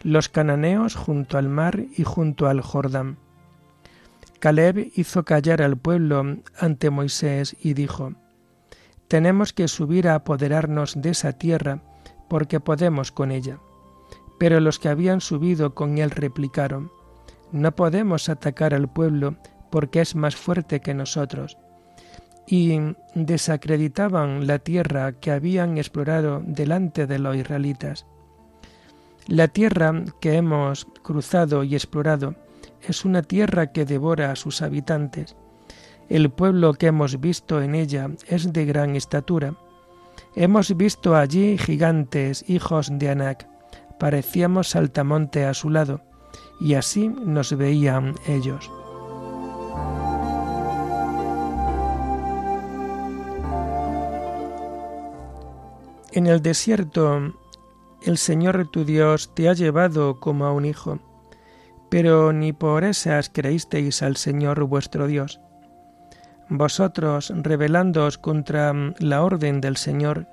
los 0.02 0.30
cananeos 0.30 0.96
junto 0.96 1.38
al 1.38 1.50
mar 1.50 1.86
y 1.96 2.04
junto 2.04 2.48
al 2.48 2.62
Jordán. 2.62 3.18
Caleb 4.40 4.92
hizo 4.96 5.26
callar 5.26 5.62
al 5.62 5.78
pueblo 5.78 6.38
ante 6.58 6.90
Moisés 6.90 7.56
y 7.62 7.74
dijo, 7.74 8.14
Tenemos 9.10 9.52
que 9.52 9.68
subir 9.68 10.08
a 10.08 10.16
apoderarnos 10.16 11.02
de 11.02 11.10
esa 11.10 11.34
tierra, 11.34 11.82
porque 12.30 12.62
podemos 12.62 13.12
con 13.12 13.32
ella. 13.32 13.60
Pero 14.38 14.62
los 14.62 14.80
que 14.80 14.88
habían 14.88 15.20
subido 15.20 15.76
con 15.76 15.98
él 15.98 16.12
replicaron, 16.12 16.92
No 17.52 17.76
podemos 17.76 18.30
atacar 18.30 18.74
al 18.74 18.88
pueblo, 18.88 19.36
porque 19.70 20.00
es 20.00 20.16
más 20.16 20.38
fuerte 20.38 20.80
que 20.80 20.94
nosotros 20.94 21.58
y 22.52 22.80
desacreditaban 23.14 24.48
la 24.48 24.58
tierra 24.58 25.12
que 25.14 25.30
habían 25.30 25.78
explorado 25.78 26.42
delante 26.44 27.06
de 27.06 27.20
los 27.20 27.36
israelitas. 27.36 28.08
La 29.28 29.48
tierra 29.48 30.04
que 30.20 30.34
hemos 30.36 30.86
cruzado 31.04 31.64
y 31.64 31.76
explorado 31.76 32.34
es 32.88 33.06
una 33.06 33.22
tierra 33.22 33.72
que 33.72 33.86
devora 33.86 34.32
a 34.32 34.36
sus 34.36 34.64
habitantes. 34.64 35.36
El 36.10 36.32
pueblo 36.32 36.74
que 36.74 36.88
hemos 36.88 37.20
visto 37.20 37.62
en 37.62 37.76
ella 37.76 38.10
es 38.28 38.52
de 38.52 38.66
gran 38.66 38.96
estatura. 38.96 39.54
Hemos 40.36 40.76
visto 40.76 41.16
allí 41.16 41.56
gigantes, 41.60 42.44
hijos 42.50 42.90
de 42.92 43.10
Anac. 43.10 43.48
Parecíamos 44.00 44.70
saltamonte 44.70 45.46
a 45.46 45.54
su 45.54 45.70
lado, 45.70 46.02
y 46.60 46.74
así 46.74 47.10
nos 47.10 47.56
veían 47.56 48.16
ellos. 48.28 48.72
En 56.12 56.26
el 56.26 56.42
desierto 56.42 57.36
el 58.02 58.18
Señor 58.18 58.68
tu 58.72 58.84
Dios 58.84 59.36
te 59.36 59.48
ha 59.48 59.54
llevado 59.54 60.20
como 60.20 60.46
a 60.46 60.54
un 60.54 60.66
hijo, 60.66 60.98
pero 61.90 62.34
ni 62.34 62.52
por 62.52 62.84
esas 62.84 63.30
creísteis 63.30 64.02
al 64.02 64.16
Señor 64.16 64.64
vuestro 64.64 65.06
Dios. 65.06 65.40
Vosotros, 66.50 67.32
rebelándoos 67.36 68.18
contra 68.18 68.74
la 68.98 69.24
orden 69.24 69.62
del 69.62 69.78
Señor, 69.78 70.26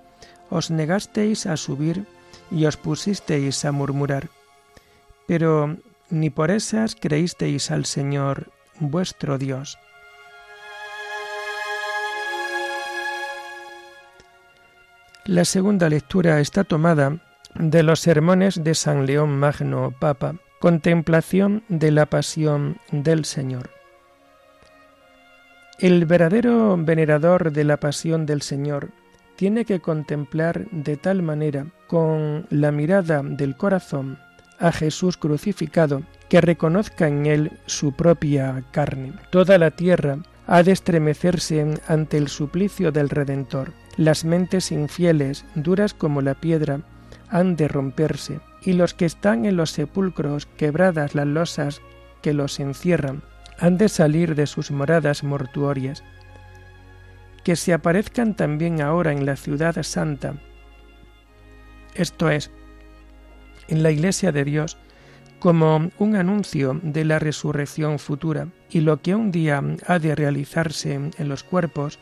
os 0.48 0.70
negasteis 0.70 1.44
a 1.44 1.56
subir 1.56 2.06
y 2.50 2.64
os 2.64 2.76
pusisteis 2.76 3.64
a 3.64 3.72
murmurar. 3.72 4.28
Pero 5.26 5.76
ni 6.08 6.30
por 6.30 6.50
esas 6.50 6.94
creísteis 6.94 7.70
al 7.70 7.84
Señor 7.84 8.50
vuestro 8.80 9.36
Dios. 9.36 9.78
La 15.26 15.44
segunda 15.44 15.88
lectura 15.88 16.40
está 16.40 16.64
tomada 16.64 17.18
de 17.54 17.82
los 17.82 18.00
sermones 18.00 18.62
de 18.62 18.74
San 18.74 19.06
León 19.06 19.36
Magno, 19.36 19.92
Papa, 19.98 20.36
contemplación 20.60 21.64
de 21.68 21.90
la 21.90 22.06
pasión 22.06 22.78
del 22.92 23.24
Señor. 23.24 23.75
El 25.78 26.06
verdadero 26.06 26.74
venerador 26.78 27.52
de 27.52 27.62
la 27.62 27.76
pasión 27.76 28.24
del 28.24 28.40
Señor 28.40 28.92
tiene 29.36 29.66
que 29.66 29.80
contemplar 29.80 30.70
de 30.70 30.96
tal 30.96 31.22
manera, 31.22 31.66
con 31.86 32.46
la 32.48 32.72
mirada 32.72 33.22
del 33.22 33.58
corazón, 33.58 34.18
a 34.58 34.72
Jesús 34.72 35.18
crucificado, 35.18 36.02
que 36.30 36.40
reconozca 36.40 37.08
en 37.08 37.26
él 37.26 37.52
su 37.66 37.92
propia 37.92 38.64
carne. 38.70 39.12
Toda 39.28 39.58
la 39.58 39.70
tierra 39.70 40.16
ha 40.46 40.62
de 40.62 40.72
estremecerse 40.72 41.74
ante 41.86 42.16
el 42.16 42.28
suplicio 42.28 42.90
del 42.90 43.10
Redentor 43.10 43.74
Las 43.98 44.24
mentes 44.24 44.72
infieles, 44.72 45.44
duras 45.56 45.92
como 45.92 46.22
la 46.22 46.34
piedra, 46.34 46.80
han 47.28 47.54
de 47.54 47.68
romperse, 47.68 48.40
y 48.62 48.72
los 48.72 48.94
que 48.94 49.04
están 49.04 49.44
en 49.44 49.58
los 49.58 49.72
sepulcros, 49.72 50.46
quebradas 50.46 51.14
las 51.14 51.26
losas 51.26 51.82
que 52.22 52.32
los 52.32 52.60
encierran, 52.60 53.22
han 53.58 53.78
de 53.78 53.88
salir 53.88 54.34
de 54.34 54.46
sus 54.46 54.70
moradas 54.70 55.24
mortuorias. 55.24 56.02
Que 57.44 57.56
se 57.56 57.72
aparezcan 57.72 58.34
también 58.34 58.80
ahora 58.80 59.12
en 59.12 59.24
la 59.24 59.36
ciudad 59.36 59.80
santa, 59.82 60.34
esto 61.94 62.28
es, 62.28 62.50
en 63.68 63.82
la 63.82 63.90
Iglesia 63.90 64.32
de 64.32 64.44
Dios, 64.44 64.76
como 65.38 65.90
un 65.98 66.16
anuncio 66.16 66.80
de 66.82 67.04
la 67.04 67.18
resurrección 67.18 67.98
futura 67.98 68.48
y 68.70 68.80
lo 68.80 69.00
que 69.00 69.14
un 69.14 69.30
día 69.30 69.62
ha 69.86 69.98
de 69.98 70.14
realizarse 70.14 70.94
en 70.94 71.28
los 71.28 71.44
cuerpos, 71.44 71.98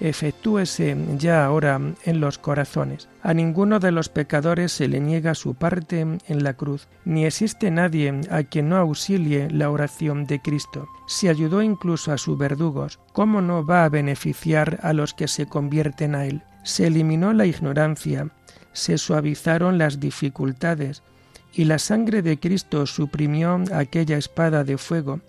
efectúese 0.00 0.96
ya 1.18 1.44
ahora 1.44 1.80
en 2.04 2.20
los 2.20 2.38
corazones. 2.38 3.08
A 3.22 3.34
ninguno 3.34 3.80
de 3.80 3.92
los 3.92 4.08
pecadores 4.08 4.72
se 4.72 4.88
le 4.88 5.00
niega 5.00 5.34
su 5.34 5.54
parte 5.54 6.00
en 6.00 6.44
la 6.44 6.54
cruz, 6.54 6.88
ni 7.04 7.24
existe 7.24 7.70
nadie 7.70 8.20
a 8.30 8.42
quien 8.42 8.68
no 8.68 8.76
auxilie 8.76 9.50
la 9.50 9.70
oración 9.70 10.26
de 10.26 10.40
Cristo. 10.40 10.88
Si 11.06 11.28
ayudó 11.28 11.62
incluso 11.62 12.12
a 12.12 12.18
sus 12.18 12.36
verdugos, 12.36 12.98
¿cómo 13.12 13.40
no 13.40 13.64
va 13.64 13.84
a 13.84 13.88
beneficiar 13.88 14.78
a 14.82 14.92
los 14.92 15.14
que 15.14 15.28
se 15.28 15.46
convierten 15.46 16.14
a 16.14 16.26
Él? 16.26 16.42
Se 16.64 16.86
eliminó 16.86 17.32
la 17.32 17.46
ignorancia, 17.46 18.28
se 18.72 18.98
suavizaron 18.98 19.78
las 19.78 20.00
dificultades, 20.00 21.02
y 21.52 21.64
la 21.64 21.78
sangre 21.78 22.22
de 22.22 22.38
Cristo 22.40 22.84
suprimió 22.86 23.62
aquella 23.72 24.18
espada 24.18 24.64
de 24.64 24.76
fuego 24.76 25.20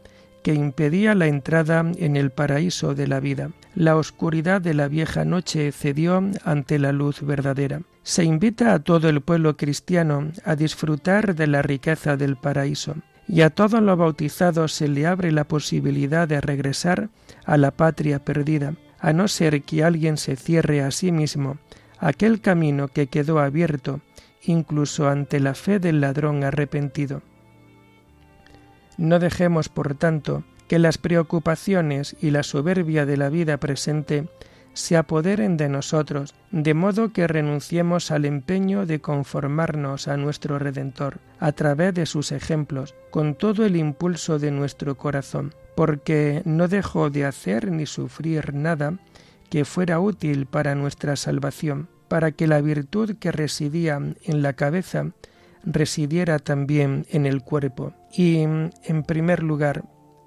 que 0.46 0.54
impedía 0.54 1.16
la 1.16 1.26
entrada 1.26 1.84
en 1.98 2.16
el 2.16 2.30
paraíso 2.30 2.94
de 2.94 3.08
la 3.08 3.20
vida. 3.20 3.50
La 3.74 3.96
oscuridad 3.96 4.62
de 4.62 4.76
la 4.76 4.88
vieja 4.88 5.26
noche 5.26 5.72
cedió 5.72 6.24
ante 6.44 6.78
la 6.78 6.92
luz 6.92 7.24
verdadera. 7.26 7.82
Se 8.04 8.26
invita 8.26 8.76
a 8.76 8.78
todo 8.78 9.10
el 9.10 9.22
pueblo 9.22 9.58
cristiano 9.58 10.30
a 10.44 10.56
disfrutar 10.56 11.34
de 11.34 11.48
la 11.48 11.64
riqueza 11.64 12.16
del 12.16 12.36
paraíso, 12.36 12.94
y 13.28 13.42
a 13.42 13.50
todos 13.50 13.82
los 13.82 13.98
bautizados 13.98 14.72
se 14.72 14.88
le 14.88 15.08
abre 15.08 15.32
la 15.32 15.46
posibilidad 15.46 16.28
de 16.28 16.40
regresar 16.42 17.10
a 17.44 17.58
la 17.58 17.72
patria 17.72 18.20
perdida, 18.20 18.76
a 19.00 19.14
no 19.14 19.28
ser 19.28 19.64
que 19.64 19.84
alguien 19.84 20.16
se 20.18 20.36
cierre 20.36 20.84
a 20.84 20.92
sí 20.92 21.12
mismo 21.12 21.58
aquel 21.98 22.40
camino 22.40 22.88
que 22.88 23.08
quedó 23.08 23.40
abierto 23.40 24.00
incluso 24.44 25.10
ante 25.10 25.40
la 25.40 25.56
fe 25.56 25.80
del 25.80 26.02
ladrón 26.02 26.44
arrepentido. 26.44 27.24
No 28.98 29.20
dejemos, 29.20 29.70
por 29.70 29.96
tanto, 29.96 30.44
que 30.68 30.80
las 30.80 30.98
preocupaciones 30.98 32.16
y 32.22 32.32
la 32.32 32.44
soberbia 32.44 33.06
de 33.06 33.18
la 33.18 33.30
vida 33.30 33.58
presente 33.58 34.28
se 34.74 34.98
apoderen 34.98 35.56
de 35.56 35.70
nosotros, 35.70 36.36
de 36.52 36.74
modo 36.74 37.14
que 37.14 37.28
renunciemos 37.28 38.12
al 38.12 38.26
empeño 38.26 38.86
de 38.86 39.00
conformarnos 39.00 40.10
a 40.10 40.18
nuestro 40.18 40.60
Redentor, 40.60 41.20
a 41.40 41.54
través 41.54 41.94
de 41.94 42.06
sus 42.06 42.34
ejemplos, 42.34 42.94
con 43.10 43.36
todo 43.36 43.66
el 43.66 43.78
impulso 43.78 44.38
de 44.38 44.52
nuestro 44.52 44.96
corazón, 44.96 45.54
porque 45.76 46.42
no 46.44 46.68
dejó 46.68 47.10
de 47.10 47.26
hacer 47.26 47.72
ni 47.72 47.86
sufrir 47.86 48.54
nada 48.54 48.96
que 49.50 49.64
fuera 49.64 50.00
útil 50.00 50.46
para 50.46 50.76
nuestra 50.76 51.16
salvación, 51.16 51.88
para 52.10 52.32
que 52.32 52.48
la 52.48 52.60
virtud 52.60 53.16
que 53.18 53.32
residía 53.32 53.96
en 53.96 54.42
la 54.42 54.54
cabeza 54.54 55.12
residiera 55.66 56.40
también 56.40 57.06
en 57.10 57.26
el 57.26 57.44
cuerpo. 57.44 57.94
Y, 58.12 58.40
en 58.40 59.04
primer 59.06 59.44
lugar, 59.44 59.84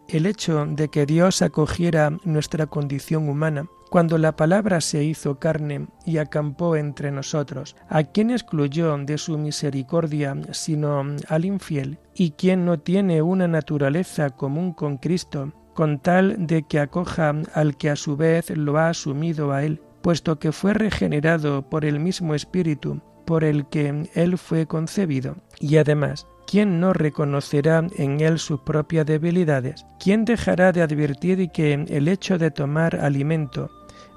el 0.09 0.27
hecho 0.27 0.67
de 0.67 0.89
que 0.89 1.07
Dios 1.07 1.43
acogiera 1.43 2.11
nuestra 2.25 2.67
condición 2.67 3.29
humana, 3.29 3.67
cuando 3.91 4.19
la 4.19 4.37
palabra 4.37 4.81
se 4.81 5.05
hizo 5.05 5.39
carne 5.39 5.89
y 6.05 6.19
acampó 6.19 6.77
entre 6.77 7.11
nosotros, 7.11 7.77
¿a 7.89 8.05
quién 8.05 8.31
excluyó 8.31 8.97
de 8.99 9.19
su 9.19 9.39
misericordia 9.39 10.37
sino 10.53 11.05
al 11.29 11.45
infiel? 11.45 11.99
¿Y 12.15 12.33
quién 12.33 12.65
no 12.65 12.81
tiene 12.81 13.23
una 13.23 13.49
naturaleza 13.49 14.31
común 14.31 14.73
con 14.73 14.99
Cristo, 14.99 15.53
con 15.75 16.01
tal 16.01 16.47
de 16.47 16.65
que 16.65 16.81
acoja 16.81 17.35
al 17.55 17.77
que 17.77 17.91
a 17.91 17.97
su 17.97 18.17
vez 18.17 18.51
lo 18.51 18.79
ha 18.79 18.89
asumido 18.89 19.53
a 19.53 19.63
él 19.65 19.81
puesto 20.03 20.39
que 20.39 20.53
fue 20.53 20.75
regenerado 20.75 21.69
por 21.69 21.85
el 21.85 22.01
mismo 22.01 22.35
Espíritu 22.35 23.03
por 23.29 23.45
el 23.45 23.67
que 23.67 24.09
él 24.15 24.39
fue 24.39 24.67
concebido. 24.67 25.37
Y 25.61 25.77
además, 25.77 26.27
¿quién 26.47 26.81
no 26.81 26.95
reconocerá 26.95 27.87
en 27.99 28.23
él 28.23 28.39
sus 28.39 28.61
propias 28.61 29.05
debilidades? 29.05 29.85
¿Quién 30.03 30.25
dejará 30.25 30.73
de 30.73 30.81
advertir 30.81 31.51
que 31.51 31.75
el 31.75 32.09
hecho 32.09 32.39
de 32.39 32.51
tomar 32.51 32.97
alimento, 32.97 33.71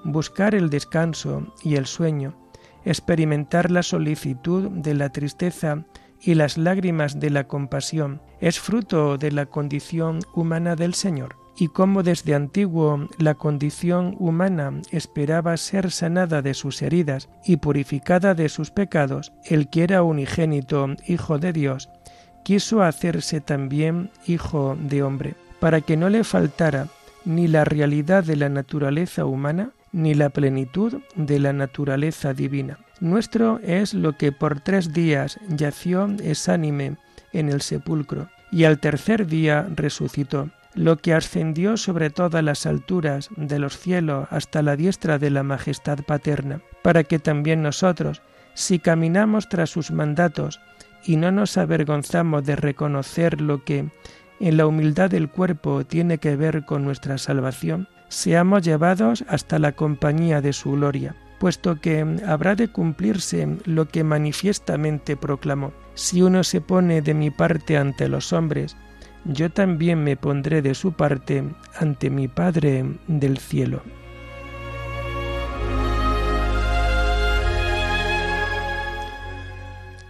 buscar 0.06 0.56
el 0.56 0.69
descanso 0.69 1.54
y 1.62 1.76
el 1.76 1.88
sueño, 1.88 2.38
experimentar 2.86 3.69
la 3.69 3.84
solicitud 3.84 4.69
de 4.69 4.93
la 4.93 5.10
tristeza 5.10 5.84
y 6.21 6.36
las 6.36 6.58
lágrimas 6.58 7.19
de 7.19 7.32
la 7.32 7.50
compasión, 7.50 8.21
es 8.39 8.62
fruto 8.62 9.17
de 9.17 9.34
la 9.34 9.45
condición 9.45 10.19
humana 10.34 10.78
del 10.78 10.93
Señor? 10.93 11.40
Y 11.58 11.68
cómo 11.68 12.04
desde 12.04 12.36
antiguo 12.36 13.08
la 13.18 13.36
condición 13.36 14.16
humana 14.20 14.82
esperaba 14.92 15.58
ser 15.58 15.92
sanada 15.92 16.42
de 16.42 16.54
sus 16.54 16.82
heridas 16.82 17.30
y 17.46 17.58
purificada 17.58 18.34
de 18.34 18.50
sus 18.50 18.72
pecados, 18.72 19.32
el 19.46 19.70
que 19.70 19.84
era 19.84 20.04
unigénito 20.04 20.88
Hijo 21.08 21.40
de 21.40 21.54
Dios, 21.54 21.90
quiso 22.44 22.82
hacerse 22.82 23.42
también 23.42 24.10
Hijo 24.26 24.78
de 24.80 25.04
hombre, 25.04 25.36
para 25.60 25.82
que 25.82 25.98
no 25.98 26.10
le 26.10 26.24
faltara 26.24 26.88
ni 27.26 27.48
la 27.48 27.66
realidad 27.66 28.24
de 28.24 28.36
la 28.36 28.50
naturaleza 28.50 29.26
humana, 29.26 29.72
ni 29.92 30.14
la 30.14 30.30
plenitud 30.30 31.02
de 31.16 31.40
la 31.40 31.54
naturaleza 31.54 32.34
divina. 32.34 32.80
Nuestro 33.00 33.60
es 33.60 33.94
lo 33.94 34.18
que 34.18 34.32
por 34.32 34.62
tres 34.62 34.94
días 34.94 35.40
yació 35.50 36.08
exánime 36.24 36.98
en 37.34 37.50
el 37.50 37.62
sepulcro, 37.62 38.30
y 38.52 38.64
al 38.64 38.80
tercer 38.80 39.28
día 39.28 39.68
resucitó 39.76 40.50
lo 40.74 40.98
que 40.98 41.14
ascendió 41.14 41.78
sobre 41.78 42.10
todas 42.10 42.44
las 42.44 42.66
alturas 42.66 43.30
de 43.36 43.60
los 43.60 43.78
cielos 43.78 44.28
hasta 44.32 44.62
la 44.62 44.76
diestra 44.76 45.20
de 45.20 45.30
la 45.30 45.44
majestad 45.44 46.00
paterna, 46.04 46.62
para 46.82 47.04
que 47.04 47.20
también 47.20 47.62
nosotros, 47.62 48.22
si 48.54 48.80
caminamos 48.80 49.50
tras 49.50 49.70
sus 49.70 49.92
mandatos 49.92 50.60
y 51.04 51.18
no 51.18 51.32
nos 51.32 51.58
avergonzamos 51.58 52.46
de 52.46 52.56
reconocer 52.56 53.42
lo 53.42 53.64
que 53.64 53.90
en 54.40 54.58
la 54.58 54.66
humildad 54.66 55.10
del 55.10 55.30
cuerpo 55.30 55.86
tiene 55.86 56.18
que 56.18 56.36
ver 56.36 56.66
con 56.66 56.84
nuestra 56.84 57.18
salvación, 57.18 57.88
seamos 58.10 58.64
llevados 58.64 59.24
hasta 59.28 59.60
la 59.60 59.74
compañía 59.74 60.42
de 60.42 60.54
su 60.54 60.72
gloria, 60.72 61.16
puesto 61.40 61.80
que 61.80 62.06
habrá 62.26 62.56
de 62.56 62.68
cumplirse 62.68 63.58
lo 63.66 63.88
que 63.88 64.04
manifiestamente 64.04 65.16
proclamó. 65.16 65.74
Si 65.94 66.22
uno 66.22 66.44
se 66.44 66.62
pone 66.62 67.02
de 67.02 67.14
mi 67.14 67.30
parte 67.30 67.78
ante 67.78 68.08
los 68.08 68.34
hombres, 68.34 68.76
yo 69.26 69.50
también 69.50 70.04
me 70.04 70.18
pondré 70.18 70.62
de 70.62 70.76
su 70.76 70.94
parte 70.94 71.44
ante 71.80 72.10
mi 72.10 72.28
Padre 72.28 72.86
del 73.08 73.38
cielo. 73.38 73.82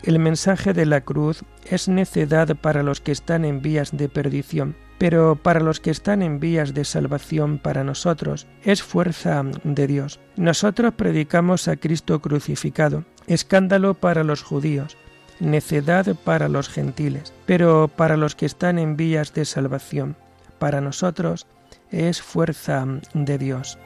El 0.03 0.17
mensaje 0.17 0.73
de 0.73 0.87
la 0.87 1.01
cruz 1.01 1.43
es 1.69 1.87
necedad 1.87 2.55
para 2.55 2.81
los 2.81 3.01
que 3.01 3.11
están 3.11 3.45
en 3.45 3.61
vías 3.61 3.95
de 3.95 4.09
perdición, 4.09 4.75
pero 4.97 5.35
para 5.35 5.59
los 5.59 5.79
que 5.79 5.91
están 5.91 6.23
en 6.23 6.39
vías 6.39 6.73
de 6.73 6.85
salvación 6.85 7.59
para 7.59 7.83
nosotros 7.83 8.47
es 8.63 8.81
fuerza 8.81 9.43
de 9.63 9.85
Dios. 9.85 10.19
Nosotros 10.37 10.95
predicamos 10.95 11.67
a 11.67 11.75
Cristo 11.75 12.19
crucificado, 12.19 13.05
escándalo 13.27 13.93
para 13.93 14.23
los 14.23 14.41
judíos, 14.41 14.97
necedad 15.41 16.15
para 16.23 16.47
los 16.47 16.69
gentiles, 16.69 17.33
pero 17.45 17.89
para 17.89 18.15
los 18.15 18.35
que 18.35 18.45
están 18.45 18.79
en 18.79 18.95
vías 18.95 19.33
de 19.33 19.43
salvación, 19.45 20.15
para 20.59 20.79
nosotros 20.79 21.47
es 21.89 22.21
fuerza 22.21 22.85
de 23.13 23.37
Dios. 23.37 23.77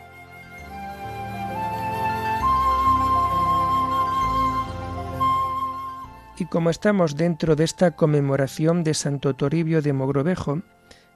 Y 6.37 6.45
como 6.45 6.69
estamos 6.69 7.15
dentro 7.15 7.55
de 7.55 7.63
esta 7.63 7.91
conmemoración 7.91 8.83
de 8.83 8.93
Santo 8.93 9.35
Toribio 9.35 9.81
de 9.81 9.93
Mogrovejo, 9.93 10.61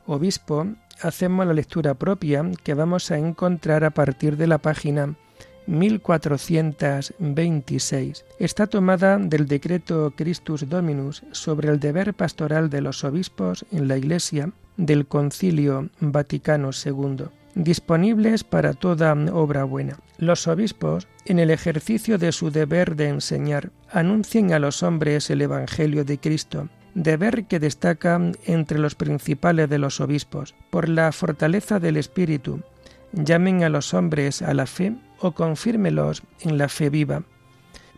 obispo, 0.06 0.65
hacemos 1.02 1.45
la 1.45 1.54
lectura 1.54 1.93
propia 1.93 2.49
que 2.63 2.73
vamos 2.73 3.12
a 3.12 3.17
encontrar 3.17 3.84
a 3.84 3.89
partir 3.89 4.38
de 4.38 4.47
la 4.47 4.60
página 4.60 5.15
1426. 5.69 8.25
Está 8.39 8.67
tomada 8.67 9.17
del 9.17 9.47
decreto 9.47 10.13
Christus 10.15 10.67
Dominus 10.67 11.23
sobre 11.32 11.69
el 11.69 11.79
deber 11.79 12.13
pastoral 12.13 12.69
de 12.69 12.82
los 12.82 13.03
obispos 13.03 13.65
en 13.71 13.88
la 13.88 13.97
Iglesia 13.97 14.51
del 14.77 15.05
Concilio 15.05 15.89
Vaticano 15.99 16.71
II, 16.73 17.25
disponibles 17.53 18.43
para 18.43 18.73
toda 18.73 19.13
obra 19.13 19.63
buena. 19.63 19.99
Los 20.17 20.47
obispos, 20.47 21.08
en 21.25 21.39
el 21.39 21.51
ejercicio 21.51 22.17
de 22.17 22.32
su 22.32 22.49
deber 22.49 22.95
de 22.95 23.10
enseñar, 23.10 23.71
anuncien 23.91 24.53
a 24.53 24.60
los 24.60 24.82
hombres 24.82 25.29
el 25.29 25.41
Evangelio 25.41 26.03
de 26.03 26.17
Cristo, 26.17 26.69
deber 26.95 27.45
que 27.45 27.60
destaca 27.60 28.19
entre 28.45 28.79
los 28.79 28.95
principales 28.95 29.69
de 29.69 29.77
los 29.77 30.01
obispos, 30.01 30.55
por 30.71 30.89
la 30.89 31.12
fortaleza 31.12 31.79
del 31.79 31.97
espíritu, 31.97 32.62
llamen 33.13 33.63
a 33.63 33.69
los 33.69 33.93
hombres 33.93 34.41
a 34.41 34.53
la 34.53 34.65
fe 34.65 34.95
o 35.19 35.32
confírmelos 35.32 36.23
en 36.41 36.58
la 36.58 36.69
fe 36.69 36.89
viva. 36.89 37.23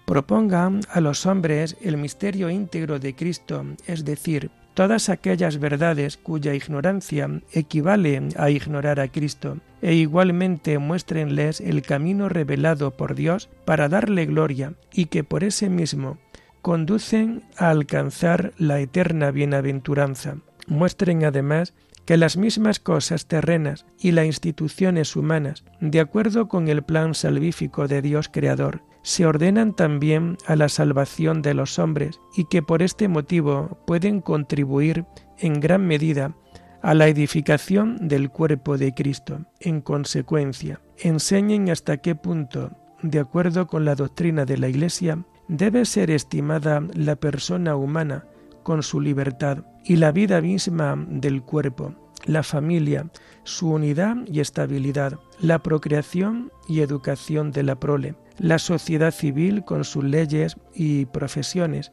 Proponga 0.05 0.71
a 0.89 1.01
los 1.01 1.25
hombres 1.25 1.77
el 1.81 1.97
misterio 1.97 2.49
íntegro 2.49 2.99
de 2.99 3.15
Cristo, 3.15 3.65
es 3.87 4.03
decir, 4.03 4.51
todas 4.73 5.09
aquellas 5.09 5.59
verdades 5.59 6.17
cuya 6.17 6.53
ignorancia 6.53 7.29
equivale 7.51 8.21
a 8.37 8.49
ignorar 8.49 8.99
a 8.99 9.07
Cristo, 9.07 9.57
e 9.81 9.93
igualmente 9.93 10.77
muéstrenles 10.79 11.61
el 11.61 11.81
camino 11.81 12.29
revelado 12.29 12.91
por 12.91 13.15
Dios 13.15 13.49
para 13.65 13.89
darle 13.89 14.25
gloria 14.25 14.73
y 14.93 15.05
que 15.05 15.23
por 15.23 15.43
ese 15.43 15.69
mismo 15.69 16.17
conducen 16.61 17.43
a 17.57 17.69
alcanzar 17.69 18.53
la 18.57 18.79
eterna 18.79 19.31
bienaventuranza. 19.31 20.37
Muestren 20.67 21.25
además 21.25 21.73
que 22.11 22.17
las 22.17 22.35
mismas 22.35 22.81
cosas 22.81 23.25
terrenas 23.25 23.85
y 23.97 24.11
las 24.11 24.25
instituciones 24.25 25.15
humanas, 25.15 25.63
de 25.79 26.01
acuerdo 26.01 26.49
con 26.49 26.67
el 26.67 26.83
plan 26.83 27.15
salvífico 27.15 27.87
de 27.87 28.01
Dios 28.01 28.27
Creador, 28.27 28.83
se 29.01 29.25
ordenan 29.25 29.73
también 29.73 30.35
a 30.45 30.57
la 30.57 30.67
salvación 30.67 31.41
de 31.41 31.53
los 31.53 31.79
hombres 31.79 32.19
y 32.35 32.49
que 32.49 32.61
por 32.61 32.81
este 32.81 33.07
motivo 33.07 33.81
pueden 33.87 34.19
contribuir 34.19 35.05
en 35.37 35.61
gran 35.61 35.87
medida 35.87 36.35
a 36.81 36.93
la 36.95 37.07
edificación 37.07 38.09
del 38.09 38.29
cuerpo 38.29 38.77
de 38.77 38.93
Cristo. 38.93 39.45
En 39.61 39.79
consecuencia, 39.79 40.81
enseñen 40.97 41.69
hasta 41.69 41.95
qué 41.95 42.15
punto, 42.15 42.71
de 43.01 43.19
acuerdo 43.19 43.67
con 43.67 43.85
la 43.85 43.95
doctrina 43.95 44.43
de 44.43 44.57
la 44.57 44.67
Iglesia, 44.67 45.23
debe 45.47 45.85
ser 45.85 46.11
estimada 46.11 46.83
la 46.93 47.15
persona 47.15 47.77
humana 47.77 48.25
con 48.63 48.83
su 48.83 48.99
libertad 48.99 49.59
y 49.83 49.95
la 49.95 50.11
vida 50.11 50.41
misma 50.41 50.95
del 51.09 51.41
cuerpo, 51.41 51.95
la 52.25 52.43
familia, 52.43 53.09
su 53.43 53.71
unidad 53.71 54.17
y 54.27 54.39
estabilidad, 54.39 55.19
la 55.39 55.59
procreación 55.59 56.51
y 56.67 56.81
educación 56.81 57.51
de 57.51 57.63
la 57.63 57.79
prole, 57.79 58.15
la 58.37 58.59
sociedad 58.59 59.11
civil 59.11 59.63
con 59.63 59.83
sus 59.83 60.03
leyes 60.03 60.57
y 60.73 61.05
profesiones, 61.05 61.91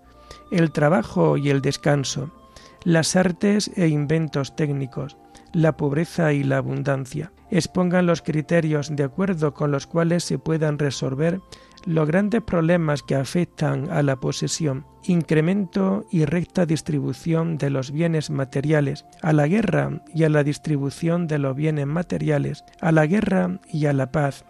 el 0.50 0.72
trabajo 0.72 1.36
y 1.36 1.50
el 1.50 1.60
descanso, 1.60 2.30
las 2.84 3.16
artes 3.16 3.70
e 3.76 3.88
inventos 3.88 4.54
técnicos, 4.56 5.16
la 5.52 5.76
pobreza 5.76 6.32
y 6.32 6.44
la 6.44 6.58
abundancia. 6.58 7.32
Expongan 7.50 8.06
los 8.06 8.22
criterios 8.22 8.94
de 8.94 9.04
acuerdo 9.04 9.54
con 9.54 9.70
los 9.70 9.86
cuales 9.86 10.24
se 10.24 10.38
puedan 10.38 10.78
resolver 10.78 11.40
los 11.88 12.06
grandes 12.06 12.42
problemas 12.42 13.02
que 13.02 13.14
afectan 13.14 13.90
a 13.90 14.02
la 14.02 14.16
posesión, 14.16 14.84
incremento 15.04 16.04
y 16.10 16.26
recta 16.26 16.66
distribución 16.66 17.56
de 17.56 17.70
los 17.70 17.92
bienes 17.92 18.28
materiales, 18.28 19.06
a 19.22 19.32
la 19.32 19.46
guerra 19.46 20.02
y 20.14 20.24
a 20.24 20.28
la 20.28 20.44
distribución 20.44 21.26
de 21.26 21.38
los 21.38 21.56
bienes 21.56 21.86
materiales, 21.86 22.62
a 22.82 22.92
la 22.92 23.06
guerra 23.06 23.58
y 23.72 23.86
a 23.86 23.94
la 23.94 24.12
paz, 24.12 24.44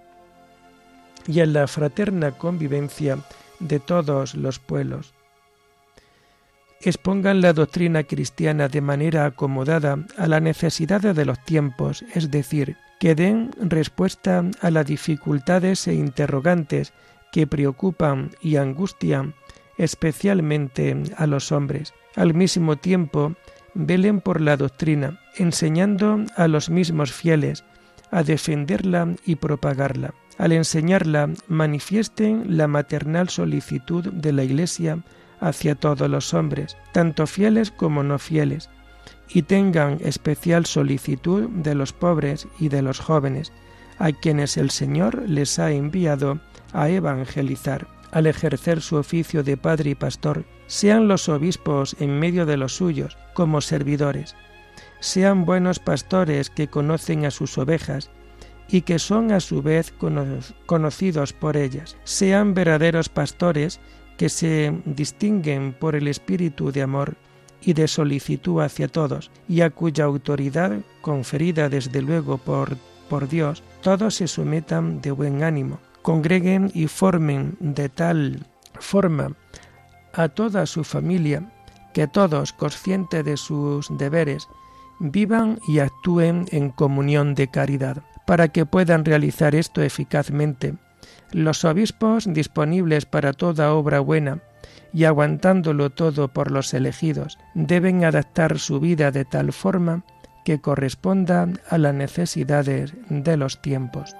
y 1.28 1.38
a 1.38 1.46
la 1.46 1.68
fraterna 1.68 2.32
convivencia 2.32 3.18
de 3.60 3.78
todos 3.78 4.34
los 4.34 4.58
pueblos. 4.58 5.14
Expongan 6.80 7.40
la 7.40 7.52
doctrina 7.52 8.02
cristiana 8.02 8.66
de 8.66 8.80
manera 8.80 9.26
acomodada 9.26 9.96
a 10.16 10.26
las 10.26 10.42
necesidades 10.42 11.14
de 11.14 11.24
los 11.24 11.38
tiempos, 11.44 12.04
es 12.14 12.32
decir, 12.32 12.76
que 12.98 13.14
den 13.14 13.52
respuesta 13.60 14.44
a 14.60 14.70
las 14.72 14.86
dificultades 14.86 15.86
e 15.86 15.94
interrogantes 15.94 16.92
que 17.32 17.46
preocupan 17.46 18.30
y 18.40 18.56
angustian 18.56 19.34
especialmente 19.76 20.96
a 21.16 21.26
los 21.26 21.52
hombres. 21.52 21.94
Al 22.16 22.34
mismo 22.34 22.76
tiempo, 22.76 23.34
velen 23.74 24.20
por 24.20 24.40
la 24.40 24.56
doctrina, 24.56 25.20
enseñando 25.36 26.24
a 26.36 26.48
los 26.48 26.68
mismos 26.68 27.12
fieles 27.12 27.64
a 28.10 28.22
defenderla 28.22 29.14
y 29.24 29.36
propagarla. 29.36 30.14
Al 30.38 30.52
enseñarla, 30.52 31.30
manifiesten 31.48 32.56
la 32.56 32.68
maternal 32.68 33.28
solicitud 33.28 34.12
de 34.12 34.32
la 34.32 34.44
Iglesia 34.44 34.98
hacia 35.40 35.74
todos 35.74 36.08
los 36.08 36.34
hombres, 36.34 36.76
tanto 36.92 37.26
fieles 37.26 37.70
como 37.70 38.02
no 38.02 38.18
fieles, 38.18 38.70
y 39.28 39.42
tengan 39.42 39.98
especial 40.00 40.66
solicitud 40.66 41.48
de 41.48 41.74
los 41.74 41.92
pobres 41.92 42.48
y 42.58 42.68
de 42.68 42.82
los 42.82 42.98
jóvenes, 42.98 43.52
a 43.98 44.12
quienes 44.12 44.56
el 44.56 44.70
Señor 44.70 45.28
les 45.28 45.58
ha 45.58 45.72
enviado 45.72 46.40
a 46.72 46.88
evangelizar. 46.88 47.86
Al 48.10 48.26
ejercer 48.26 48.80
su 48.80 48.96
oficio 48.96 49.42
de 49.42 49.56
padre 49.56 49.90
y 49.90 49.94
pastor, 49.94 50.44
sean 50.66 51.08
los 51.08 51.28
obispos 51.28 51.96
en 52.00 52.18
medio 52.18 52.46
de 52.46 52.56
los 52.56 52.76
suyos 52.76 53.16
como 53.34 53.60
servidores. 53.60 54.34
Sean 55.00 55.44
buenos 55.44 55.78
pastores 55.78 56.50
que 56.50 56.68
conocen 56.68 57.24
a 57.24 57.30
sus 57.30 57.58
ovejas 57.58 58.10
y 58.68 58.82
que 58.82 58.98
son 58.98 59.32
a 59.32 59.40
su 59.40 59.62
vez 59.62 59.92
conocidos 60.66 61.32
por 61.32 61.56
ellas. 61.56 61.96
Sean 62.04 62.54
verdaderos 62.54 63.08
pastores 63.08 63.80
que 64.16 64.28
se 64.28 64.74
distinguen 64.84 65.72
por 65.72 65.94
el 65.94 66.08
espíritu 66.08 66.72
de 66.72 66.82
amor 66.82 67.16
y 67.62 67.72
de 67.72 67.88
solicitud 67.88 68.60
hacia 68.60 68.88
todos, 68.88 69.30
y 69.48 69.62
a 69.62 69.70
cuya 69.70 70.04
autoridad, 70.04 70.78
conferida 71.00 71.68
desde 71.68 72.02
luego 72.02 72.38
por, 72.38 72.76
por 73.08 73.28
Dios, 73.28 73.62
todos 73.80 74.16
se 74.16 74.28
sometan 74.28 75.00
de 75.00 75.10
buen 75.10 75.42
ánimo, 75.42 75.80
congreguen 76.02 76.70
y 76.74 76.86
formen 76.86 77.56
de 77.60 77.88
tal 77.88 78.46
forma 78.78 79.32
a 80.12 80.28
toda 80.28 80.66
su 80.66 80.84
familia 80.84 81.52
que 81.92 82.06
todos, 82.06 82.52
conscientes 82.52 83.24
de 83.24 83.36
sus 83.36 83.88
deberes, 83.98 84.48
vivan 85.00 85.58
y 85.66 85.78
actúen 85.78 86.46
en 86.50 86.70
comunión 86.70 87.34
de 87.34 87.48
caridad. 87.48 88.02
Para 88.26 88.48
que 88.48 88.66
puedan 88.66 89.04
realizar 89.04 89.54
esto 89.54 89.82
eficazmente, 89.82 90.74
los 91.32 91.64
obispos 91.64 92.26
disponibles 92.32 93.06
para 93.06 93.32
toda 93.32 93.72
obra 93.72 94.00
buena 94.00 94.42
y 94.92 95.04
aguantándolo 95.04 95.90
todo 95.90 96.28
por 96.28 96.50
los 96.50 96.74
elegidos, 96.74 97.38
deben 97.54 98.04
adaptar 98.04 98.58
su 98.58 98.80
vida 98.80 99.10
de 99.10 99.24
tal 99.24 99.52
forma 99.52 100.04
que 100.44 100.60
corresponda 100.60 101.48
a 101.68 101.78
las 101.78 101.94
necesidades 101.94 102.94
de 103.08 103.36
los 103.36 103.60
tiempos. 103.60 104.14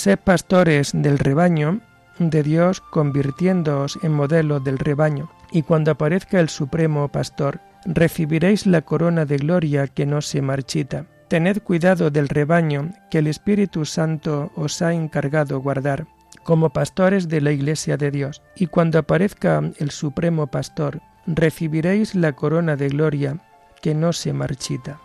Sed 0.00 0.18
pastores 0.18 0.92
del 0.94 1.18
rebaño 1.18 1.82
de 2.18 2.42
Dios 2.42 2.80
convirtiéndoos 2.80 3.98
en 4.02 4.12
modelo 4.12 4.58
del 4.58 4.78
rebaño, 4.78 5.30
y 5.52 5.60
cuando 5.60 5.90
aparezca 5.90 6.40
el 6.40 6.48
Supremo 6.48 7.08
Pastor, 7.08 7.60
recibiréis 7.84 8.64
la 8.64 8.80
corona 8.80 9.26
de 9.26 9.36
gloria 9.36 9.88
que 9.88 10.06
no 10.06 10.22
se 10.22 10.40
marchita. 10.40 11.04
Tened 11.28 11.60
cuidado 11.62 12.10
del 12.10 12.30
rebaño 12.30 12.94
que 13.10 13.18
el 13.18 13.26
Espíritu 13.26 13.84
Santo 13.84 14.50
os 14.56 14.80
ha 14.80 14.94
encargado 14.94 15.60
guardar, 15.60 16.06
como 16.44 16.70
pastores 16.70 17.28
de 17.28 17.42
la 17.42 17.52
Iglesia 17.52 17.98
de 17.98 18.10
Dios, 18.10 18.40
y 18.56 18.68
cuando 18.68 18.98
aparezca 18.98 19.60
el 19.76 19.90
Supremo 19.90 20.46
Pastor, 20.46 21.02
recibiréis 21.26 22.14
la 22.14 22.32
corona 22.32 22.74
de 22.74 22.88
gloria 22.88 23.36
que 23.82 23.94
no 23.94 24.14
se 24.14 24.32
marchita. 24.32 24.98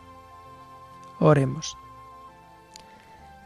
Oremos. 1.20 1.78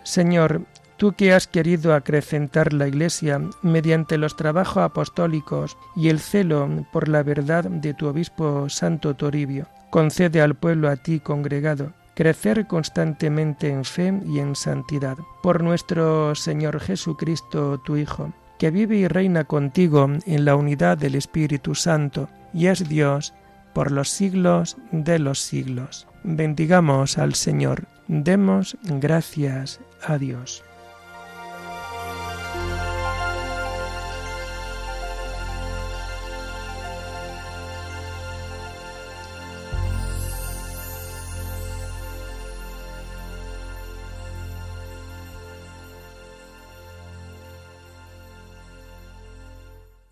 Señor, 0.04 0.62
tú 1.00 1.14
que 1.14 1.34
has 1.34 1.48
querido 1.48 1.96
acrecentar 1.96 2.74
la 2.74 2.88
Iglesia 2.88 3.42
mediante 3.62 4.18
los 4.18 4.36
trabajos 4.36 4.84
apostólicos 4.84 5.78
y 5.96 6.10
el 6.10 6.20
celo 6.20 6.86
por 6.92 7.08
la 7.08 7.24
verdad 7.24 7.64
de 7.64 7.94
tu 7.94 8.08
obispo 8.08 8.68
Santo 8.68 9.16
Toribio, 9.16 9.68
concede 9.90 10.42
al 10.42 10.56
pueblo 10.56 10.90
a 10.90 10.98
ti 10.98 11.22
congregado 11.22 11.94
crecer 12.16 12.68
constantemente 12.68 13.70
en 13.70 13.86
fe 13.86 14.14
y 14.28 14.40
en 14.40 14.54
santidad. 14.54 15.18
Por 15.42 15.64
nuestro 15.64 16.36
Señor 16.36 16.82
Jesucristo, 16.82 17.80
tu 17.80 17.96
Hijo, 17.96 18.34
que 18.58 18.72
vive 18.72 18.98
y 18.98 19.08
reina 19.08 19.46
contigo 19.46 20.06
en 20.26 20.44
la 20.44 20.58
unidad 20.58 20.98
del 20.98 21.16
Espíritu 21.16 21.76
Santo, 21.76 22.28
y 22.54 22.68
es 22.68 22.90
Dios 22.90 23.34
por 23.74 23.92
los 23.92 24.10
siglos 24.10 24.76
de 24.92 25.18
los 25.18 25.40
siglos. 25.40 26.10
Bendigamos 26.26 27.18
al 27.18 27.36
Señor, 27.36 27.86
demos 28.10 28.78
gracias 28.84 29.80
a 30.06 30.18
Dios. 30.18 30.62